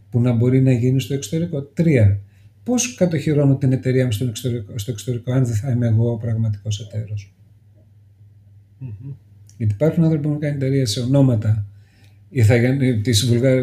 που 0.10 0.20
να 0.22 0.32
μπορεί 0.32 0.62
να 0.62 0.72
γίνει 0.72 1.00
στο 1.00 1.14
εξωτερικό. 1.14 1.62
Τρία. 1.62 2.20
Πώς 2.64 2.96
κατοχυρώνω 2.96 3.56
την 3.56 3.72
εταιρεία 3.72 4.06
μου 4.06 4.12
στο 4.12 4.26
εξωτερικό, 4.26 4.78
στο 4.78 4.92
εξωτερικό 4.92 5.32
αν 5.32 5.46
δεν 5.46 5.56
θα 5.56 5.72
είμαι 5.72 5.88
εγώ 5.88 6.12
ο 6.12 6.18
πραγματικός 6.18 6.80
εταίρος; 6.80 7.30
Mm-hmm. 8.82 9.14
Γιατί 9.58 9.74
υπάρχουν 9.74 10.04
άνθρωποι 10.04 10.24
που 10.24 10.30
έχουν 10.30 10.42
κάνει 10.42 10.56
εταιρεία 10.56 10.86
σε 10.86 11.00
ονόματα 11.00 11.66
τη 13.02 13.12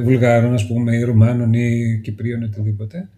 Βουλγάρων, 0.02 0.54
ας 0.54 0.66
πούμε, 0.66 0.96
ή 0.96 1.02
Ρουμάνων 1.02 1.52
ή 1.52 2.00
Κυπρίων 2.02 2.40
ή 2.40 2.44
οτιδήποτε. 2.44 3.08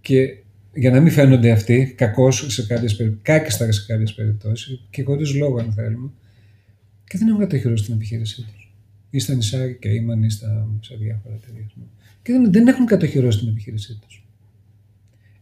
Και 0.00 0.36
για 0.74 0.90
να 0.90 1.00
μην 1.00 1.12
φαίνονται 1.12 1.50
αυτοί 1.50 1.94
κακώ 1.96 2.30
σε 2.30 2.66
κάποιες 2.66 2.96
περιπτώσει, 2.96 3.22
κάκιστα 3.22 3.72
σε 3.72 3.84
κάποιες 3.86 4.14
περιπτώσεις 4.14 4.86
και 4.90 5.02
χωρίς 5.02 5.34
λόγο, 5.34 5.58
αν 5.58 5.72
θέλουμε, 5.72 6.10
και 7.12 7.18
δεν 7.18 7.28
έχουν 7.28 7.40
κατοχυρώσει 7.40 7.84
την 7.84 7.94
επιχείρησή 7.94 8.46
τους. 8.52 8.72
Ή 9.10 9.18
στα 9.18 9.34
νησιά 9.34 9.72
και 9.72 9.88
ήμαν 9.88 10.22
ή 10.22 10.30
στα, 10.30 10.68
σε 10.80 10.96
διάφορα 10.96 11.34
εταιρείε. 11.34 11.66
Και 12.22 12.32
δεν, 12.32 12.52
δεν 12.52 12.66
έχουν 12.66 12.86
κατοχυρώσει 12.86 13.38
την 13.38 13.48
επιχείρησή 13.48 13.98
τους. 14.00 14.24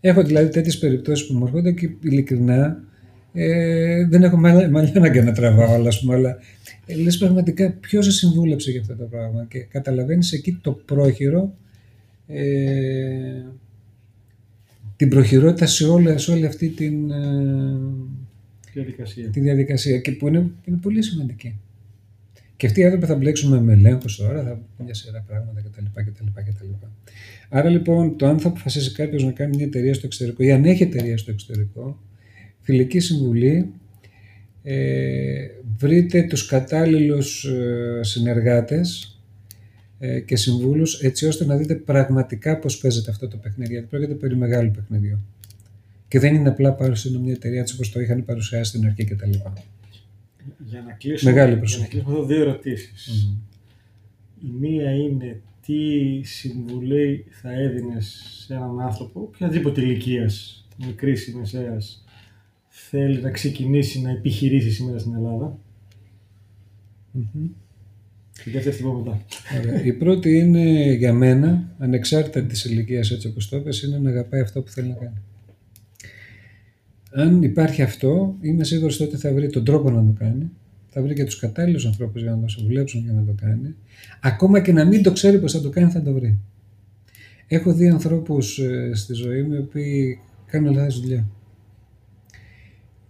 Έχω 0.01 0.23
δηλαδή 0.23 0.49
τέτοιες 0.49 0.79
περιπτώσεις 0.79 1.27
που 1.27 1.35
μου 1.35 1.45
έρχονται 1.47 1.73
και 1.73 1.91
ειλικρινά 2.03 2.85
Ε, 3.33 4.07
δεν 4.07 4.23
έχω 4.23 4.37
μαλλιά 4.37 4.93
να 4.95 5.23
να 5.23 5.33
τραβάω, 5.33 5.75
αλλά, 5.75 5.91
πούμε, 6.01 6.15
αλλά 6.15 6.39
ε, 6.87 6.95
λες 6.95 7.19
πραγματικά 7.19 7.71
ποιος 7.73 8.05
σε 8.05 8.13
συμβούλεψε 8.13 8.71
για 8.71 8.81
αυτό 8.81 8.95
το 8.95 9.05
πράγμα 9.05 9.47
και 9.49 9.59
καταλαβαίνεις 9.59 10.33
εκεί 10.33 10.59
το 10.63 10.73
πρόχειρο 10.73 11.55
ε, 12.27 13.45
την 14.97 15.09
προχειρότητα 15.09 15.67
σε, 15.67 15.87
όλα, 15.87 16.19
σε 16.19 16.33
όλη 16.33 16.47
αυτή 16.47 16.69
την 16.69 17.11
ε, 17.11 17.79
διαδικασία. 18.75 19.31
τη 19.31 19.41
διαδικασία 19.41 19.99
και 19.99 20.13
που 20.13 20.29
είναι, 20.29 20.51
είναι 20.65 20.79
πολύ 20.83 21.03
σημαντική. 21.03 21.59
Και 22.57 22.67
αυτοί 22.67 22.81
οι 22.81 22.85
άνθρωποι 22.85 23.07
θα 23.07 23.15
μπλέξουμε 23.15 23.61
με 23.61 23.73
ελέγχους 23.73 24.17
τώρα, 24.17 24.43
θα 24.43 24.51
πούμε 24.51 24.85
μια 24.85 24.95
σειρά 24.95 25.25
πράγματα 25.27 25.61
κτλ. 25.61 25.85
κτλ, 25.95 26.25
κτλ. 26.35 26.87
Άρα 27.49 27.69
λοιπόν, 27.69 28.17
το 28.17 28.27
αν 28.27 28.39
θα 28.39 28.49
αποφασίσει 28.49 28.93
κάποιος 28.93 29.25
να 29.25 29.33
κάνει 29.33 29.57
μια 29.57 29.65
εταιρεία 29.65 29.95
στο 29.95 30.07
εξωτερικό 30.07 30.43
ή 30.43 30.51
αν 30.53 30.65
έχει 30.65 30.83
εταιρεία 30.83 31.19
στο 31.19 31.31
εξωτερικό, 31.31 32.03
φιλική 32.61 32.99
συμβουλή, 33.01 33.73
ε, 34.63 35.47
βρείτε 35.79 36.23
τους 36.23 36.47
κατάλληλους 36.47 37.45
ε, 37.45 38.01
συνεργάτες 38.03 39.19
ε, 39.99 40.21
και 40.21 40.37
συμβούλους 40.37 41.01
έτσι 41.01 41.27
ώστε 41.27 41.45
να 41.45 41.57
δείτε 41.57 41.75
πραγματικά 41.75 42.59
πώς 42.59 42.79
παίζεται 42.79 43.11
αυτό 43.11 43.29
το 43.29 43.37
παιχνίδι, 43.37 43.73
γιατί 43.73 43.87
πρόκειται 43.87 44.15
περί 44.15 44.37
μεγάλου 44.37 44.71
παιχνιδιού. 44.71 45.23
Και 46.11 46.19
δεν 46.19 46.35
είναι 46.35 46.49
απλά 46.49 46.75
πάρω 46.75 46.95
μια 47.23 47.33
εταιρεία 47.33 47.61
έτσι 47.61 47.75
όπως 47.75 47.91
το 47.91 48.01
είχαν 48.01 48.25
παρουσιάσει 48.25 48.71
στην 48.71 48.87
αρχή 48.87 49.05
κτλ. 49.05 49.31
Για 50.59 50.83
να 50.83 50.93
κλείσουμε, 50.93 51.31
Μεγάλη 51.31 51.61
για 51.65 51.79
να 51.79 51.87
κλείσουμε 51.87 52.13
εδώ 52.13 52.25
δύο 52.25 52.41
ερωτήσεις. 52.41 53.33
Η 54.43 54.51
μία 54.61 54.91
είναι 54.91 55.41
τι 55.67 56.23
συμβουλή 56.23 57.25
θα 57.31 57.53
έδινες 57.53 58.37
σε 58.47 58.55
έναν 58.55 58.81
άνθρωπο, 58.81 59.21
οποιαδήποτε 59.21 59.81
ηλικίας, 59.81 60.67
μικρής 60.87 61.27
ή 61.27 61.37
μεσαίας, 61.37 62.05
θέλει 62.69 63.21
να 63.21 63.31
ξεκινήσει 63.31 64.01
να 64.01 64.11
επιχειρήσει 64.11 64.71
σήμερα 64.71 64.99
στην 64.99 65.15
Ελλάδα; 65.15 65.59
Mm-hmm. 67.19 67.49
Και 68.45 68.51
δεύτερη 68.51 68.77
θα 68.77 68.93
μετά. 68.93 69.25
Η 69.85 69.93
πρώτη 69.93 70.39
είναι 70.39 70.93
για 70.93 71.13
μένα, 71.13 71.75
ανεξάρτητα 71.79 72.43
της 72.43 72.65
ηλικίας 72.65 73.11
έτσι 73.11 73.27
όπως 73.27 73.49
το 73.49 73.57
είπες, 73.57 73.83
είναι 73.83 73.99
να 73.99 74.11
αγαπάει 74.11 74.41
αυτό 74.41 74.63
που 74.63 74.71
θέλει 74.71 74.89
να 74.89 74.95
κάνει. 74.95 75.23
Αν 77.13 77.43
υπάρχει 77.43 77.83
αυτό, 77.83 78.37
είμαι 78.41 78.65
σίγουρος 78.65 79.01
ότι 79.01 79.17
θα 79.17 79.33
βρει 79.33 79.51
τον 79.51 79.65
τρόπο 79.65 79.91
να 79.91 80.05
το 80.05 80.13
κάνει. 80.19 80.51
Θα 80.89 81.03
βρει 81.03 81.15
και 81.15 81.25
τους 81.25 81.39
κατάλληλους 81.39 81.87
ανθρώπους 81.87 82.23
για 82.23 82.31
να 82.31 82.41
το 82.41 82.49
συμβουλέψουν 82.49 83.01
για 83.05 83.13
να 83.13 83.25
το 83.25 83.35
κάνει. 83.41 83.75
Ακόμα 84.21 84.61
και 84.61 84.73
να 84.73 84.85
μην 84.85 85.03
το 85.03 85.13
ξέρει 85.13 85.41
πώς 85.41 85.53
θα 85.53 85.61
το 85.61 85.71
κάνει, 85.71 85.91
θα 85.91 86.03
το 86.03 86.13
βρει. 86.13 86.39
Έχω 87.47 87.75
δει 87.75 87.89
ανθρώπους 87.89 88.59
ε, 88.59 88.91
στη 88.95 89.15
ζωή 89.15 89.43
μου 89.43 89.55
οι 89.55 89.59
οποίοι 89.59 90.19
κάνουν 90.47 90.75
λάθος 90.75 91.01
δουλειά. 91.01 91.29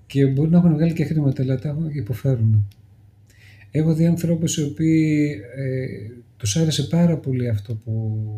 Και 0.06 0.26
μπορεί 0.26 0.50
να 0.50 0.58
έχουν 0.58 0.72
βγάλει 0.72 0.92
και 0.92 1.04
χρήματα, 1.04 1.42
αλλά 1.42 1.58
τα 1.58 1.76
υποφέρουν. 1.92 2.68
Έχω 3.70 3.94
δει 3.94 4.06
ανθρώπους 4.06 4.56
οι 4.56 4.62
οποίοι 4.62 5.30
ε, 5.56 5.86
τους 6.36 6.56
άρεσε 6.56 6.82
πάρα 6.82 7.16
πολύ 7.16 7.48
αυτό 7.48 7.74
που, 7.74 7.92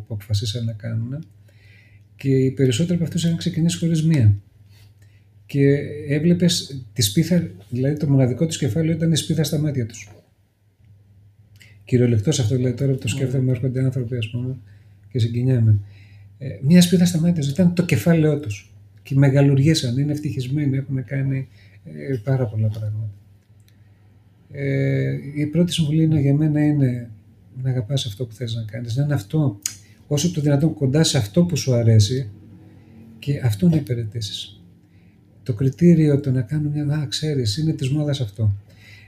που 0.06 0.14
αποφασίσαν 0.14 0.64
να 0.64 0.72
κάνουν 0.72 1.24
και 2.16 2.28
οι 2.28 2.50
περισσότεροι 2.50 2.94
από 2.94 3.04
αυτούς 3.04 3.24
είχαν 3.24 3.36
ξεκινήσει 3.36 3.78
χωρίς 3.78 4.04
μία 4.04 4.36
και 5.52 5.76
έβλεπες 6.08 6.82
τη 6.92 7.02
σπίθα, 7.02 7.50
δηλαδή 7.68 7.96
το 7.96 8.08
μοναδικό 8.08 8.46
του 8.46 8.56
κεφάλαιο 8.56 8.92
ήταν 8.92 9.12
η 9.12 9.16
σπίθα 9.16 9.44
στα 9.44 9.58
μάτια 9.58 9.86
τους. 9.86 10.10
Κυριολεκτός 11.84 12.40
αυτό 12.40 12.56
δηλαδή 12.56 12.74
τώρα 12.74 12.92
που 12.92 12.98
το 12.98 13.08
σκέφτομαι, 13.08 13.50
mm. 13.50 13.54
έρχονται 13.54 13.84
άνθρωποι 13.84 14.16
ας 14.16 14.30
πούμε 14.30 14.56
και 15.10 15.18
συγκινιάμαι. 15.18 15.78
Ε, 16.38 16.48
μια 16.62 16.82
σπίθα 16.82 17.04
στα 17.04 17.20
μάτια 17.20 17.42
τους 17.42 17.50
ήταν 17.50 17.74
το 17.74 17.84
κεφάλαιό 17.84 18.40
τους. 18.40 18.72
Και 19.02 19.14
μεγαλουργήσαν, 19.14 19.98
είναι 19.98 20.12
ευτυχισμένοι, 20.12 20.76
έχουν 20.76 21.04
κάνει 21.04 21.48
ε, 21.84 22.16
πάρα 22.24 22.46
πολλά 22.46 22.68
πράγματα. 22.68 23.12
Ε, 24.52 25.12
η 25.34 25.46
πρώτη 25.46 25.72
συμβουλή 25.72 26.02
είναι, 26.02 26.20
για 26.20 26.34
μένα 26.34 26.64
είναι 26.64 27.10
να 27.62 27.70
αγαπάς 27.70 28.06
αυτό 28.06 28.24
που 28.24 28.34
θες 28.34 28.54
να 28.54 28.62
κάνεις, 28.62 28.96
να 28.96 29.04
είναι 29.04 29.14
αυτό 29.14 29.60
όσο 30.06 30.32
το 30.32 30.40
δυνατόν 30.40 30.74
κοντά 30.74 31.02
σε 31.04 31.18
αυτό 31.18 31.44
που 31.44 31.56
σου 31.56 31.74
αρέσει 31.74 32.30
και 33.18 33.40
αυτό 33.44 33.68
να 33.68 33.76
υπηρετήσεις 33.76 34.61
το 35.42 35.52
κριτήριο 35.52 36.20
το 36.20 36.30
να 36.30 36.42
κάνω 36.42 36.70
μια, 36.70 36.84
α, 36.84 37.06
ξέρεις, 37.08 37.56
είναι 37.56 37.72
της 37.72 37.90
μόδας 37.90 38.20
αυτό. 38.20 38.56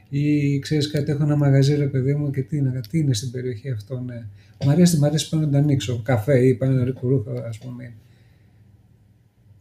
Ή 0.09 0.59
ξέρεις 0.59 0.91
κάτι, 0.91 1.11
έχω 1.11 1.23
ένα 1.23 1.37
μαγαζί 1.37 1.75
ρε 1.75 1.87
παιδί 1.87 2.15
μου 2.15 2.31
και 2.31 2.43
τι 2.43 2.57
είναι, 2.57 2.81
τι 2.91 2.99
είναι 2.99 3.15
στην 3.15 3.31
περιοχή 3.31 3.71
αυτό, 3.71 4.01
ναι. 4.01 4.23
Μ' 4.65 4.71
αρέσει, 4.71 4.99
μ' 4.99 5.05
αρέσει 5.05 5.29
πάνω 5.29 5.45
να 5.45 5.51
το 5.51 5.57
ανοίξω, 5.59 6.01
καφέ 6.05 6.47
ή 6.47 6.55
πάνω 6.55 6.73
να 6.73 6.85
ρίξω 6.85 7.09
ρούχα, 7.09 7.47
ας 7.49 7.59
πούμε. 7.59 7.93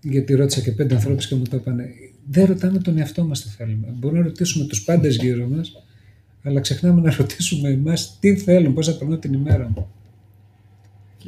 Γιατί 0.02 0.34
ρώτησα 0.34 0.62
και 0.62 0.72
πέντε 0.72 0.96
ανθρώπους 0.96 1.28
και 1.28 1.36
μου 1.36 1.44
το 1.50 1.58
είπαν. 1.58 1.80
Δεν 2.30 2.46
ρωτάμε 2.46 2.78
τον 2.78 2.98
εαυτό 2.98 3.24
μας 3.24 3.42
τι 3.42 3.50
θέλουμε. 3.50 3.88
Μπορούμε 4.00 4.20
να 4.20 4.26
ρωτήσουμε 4.26 4.66
τους 4.66 4.84
πάντες 4.84 5.16
γύρω 5.16 5.48
μας, 5.48 5.84
αλλά 6.44 6.60
ξεχνάμε 6.60 7.02
να 7.02 7.16
ρωτήσουμε 7.16 7.70
εμάς 7.70 8.18
τι 8.20 8.36
θέλουν, 8.36 8.74
πώς 8.74 8.88
θα 8.88 8.98
περνώ 8.98 9.18
την 9.18 9.34
ημέρα 9.34 9.72
μου. 9.76 9.88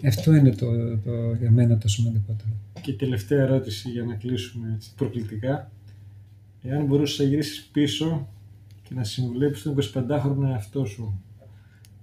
Αυτό 0.07 0.33
είναι 0.33 0.51
το, 0.51 0.97
το, 0.97 1.33
για 1.33 1.51
μένα 1.51 1.77
το 1.77 1.87
σημαντικότερο. 1.87 2.49
Και 2.81 2.93
τελευταία 2.93 3.41
ερώτηση 3.41 3.89
για 3.89 4.03
να 4.03 4.15
κλείσουμε 4.15 4.73
έτσι, 4.75 4.93
προκλητικά. 4.95 5.71
Εάν 6.61 6.85
μπορούσες 6.85 7.19
να 7.19 7.25
γυρίσεις 7.25 7.69
πίσω 7.71 8.29
και 8.83 8.93
να 8.93 9.03
συμβουλέψεις 9.03 9.63
τον 9.63 9.75
25χρονο 9.93 10.49
εαυτό 10.49 10.85
σου, 10.85 11.21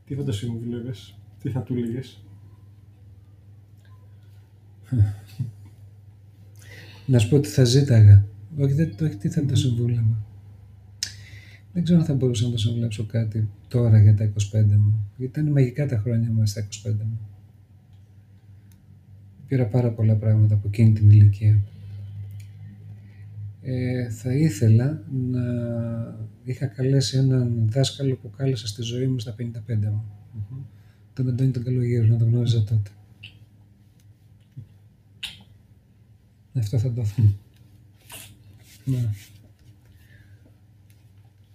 τι 0.04 0.14
θα 0.14 0.24
το 0.24 0.32
συμβουλεύει, 0.32 0.90
τι 1.42 1.50
θα 1.50 1.60
του 1.60 1.74
έλεγε. 1.74 2.00
να 7.06 7.18
σου 7.18 7.28
πω 7.28 7.40
τι 7.40 7.48
θα 7.48 7.64
ζήταγα. 7.64 8.24
Όχι, 8.58 8.72
δεν, 8.72 8.94
όχι 9.02 9.16
τι 9.16 9.28
θα 9.28 9.44
το 9.44 9.56
συμβούλευα. 9.56 10.26
Δεν 11.72 11.84
ξέρω 11.84 11.98
αν 11.98 12.04
θα 12.04 12.14
μπορούσα 12.14 12.44
να 12.44 12.50
το 12.50 12.58
συμβουλέψω 12.58 13.04
κάτι 13.04 13.48
τώρα 13.68 14.02
για 14.02 14.14
τα 14.14 14.24
25 14.24 14.32
μου. 14.66 15.10
Γιατί 15.16 15.40
ήταν 15.40 15.52
μαγικά 15.52 15.86
τα 15.86 15.98
χρόνια 15.98 16.30
μου 16.32 16.46
στα 16.46 16.68
25 16.84 16.90
μου. 16.92 17.31
Πήρα 19.52 19.66
πάρα 19.66 19.90
πολλά 19.90 20.14
πράγματα 20.14 20.54
από 20.54 20.68
εκείνη 20.68 20.92
την 20.92 21.10
ηλικία. 21.10 21.60
Ε, 23.62 24.10
θα 24.10 24.34
ήθελα 24.34 25.02
να 25.30 25.42
είχα 26.44 26.66
καλέσει 26.66 27.16
έναν 27.18 27.68
δάσκαλο 27.70 28.14
που 28.14 28.30
κάλεσα 28.30 28.66
στη 28.66 28.82
ζωή 28.82 29.06
μου 29.06 29.18
στα 29.18 29.34
55 29.38 29.42
μου. 29.66 30.04
Mm-hmm. 30.34 30.64
Τον 31.12 31.28
Αντώνη 31.28 31.50
τον 31.50 31.64
Καλογύρου, 31.64 32.06
να 32.06 32.16
τον 32.16 32.28
γνώριζα 32.28 32.64
τότε. 32.64 32.90
Αυτό 36.54 36.78
θα 36.78 36.92
το 36.92 37.06
mm. 37.16 37.32
ναι. 38.84 39.08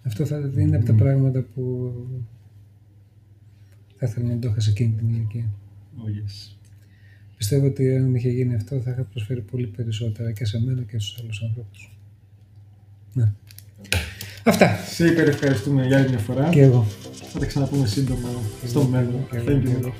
Αυτό 0.02 0.26
θα 0.26 0.52
είναι 0.56 0.76
από 0.76 0.84
τα 0.84 0.94
πράγματα 0.94 1.42
που 1.42 1.92
θα 3.96 4.06
ήθελα 4.06 4.28
να 4.28 4.38
το 4.38 4.48
είχα 4.48 4.60
σε 4.60 4.70
εκείνη 4.70 4.94
την 4.94 5.08
ηλικία. 5.08 5.50
Oh, 5.96 6.08
yes. 6.08 6.57
Πιστεύω 7.38 7.66
ότι 7.66 7.96
αν 7.96 8.14
είχε 8.14 8.28
γίνει 8.28 8.54
αυτό 8.54 8.80
θα 8.80 8.90
είχα 8.90 9.02
προσφέρει 9.02 9.40
πολύ 9.40 9.66
περισσότερα 9.66 10.32
και 10.32 10.44
σε 10.44 10.60
μένα 10.64 10.82
και 10.82 10.98
στους 10.98 11.18
άλλους 11.20 11.42
ανθρώπους. 11.42 11.96
Ναι. 13.12 13.32
Αυτά. 14.44 14.76
Σε 14.76 15.06
υπερευχαριστούμε 15.06 15.86
για 15.86 15.98
άλλη 15.98 16.08
μια 16.08 16.18
φορά. 16.18 16.48
Και 16.48 16.62
εγώ. 16.62 16.86
Θα 17.32 17.38
τα 17.38 17.46
ξαναπούμε 17.46 17.86
σύντομα 17.86 18.28
στο 18.66 18.84
μέλλον. 18.84 19.26
Thank 19.32 19.62
you. 19.62 19.92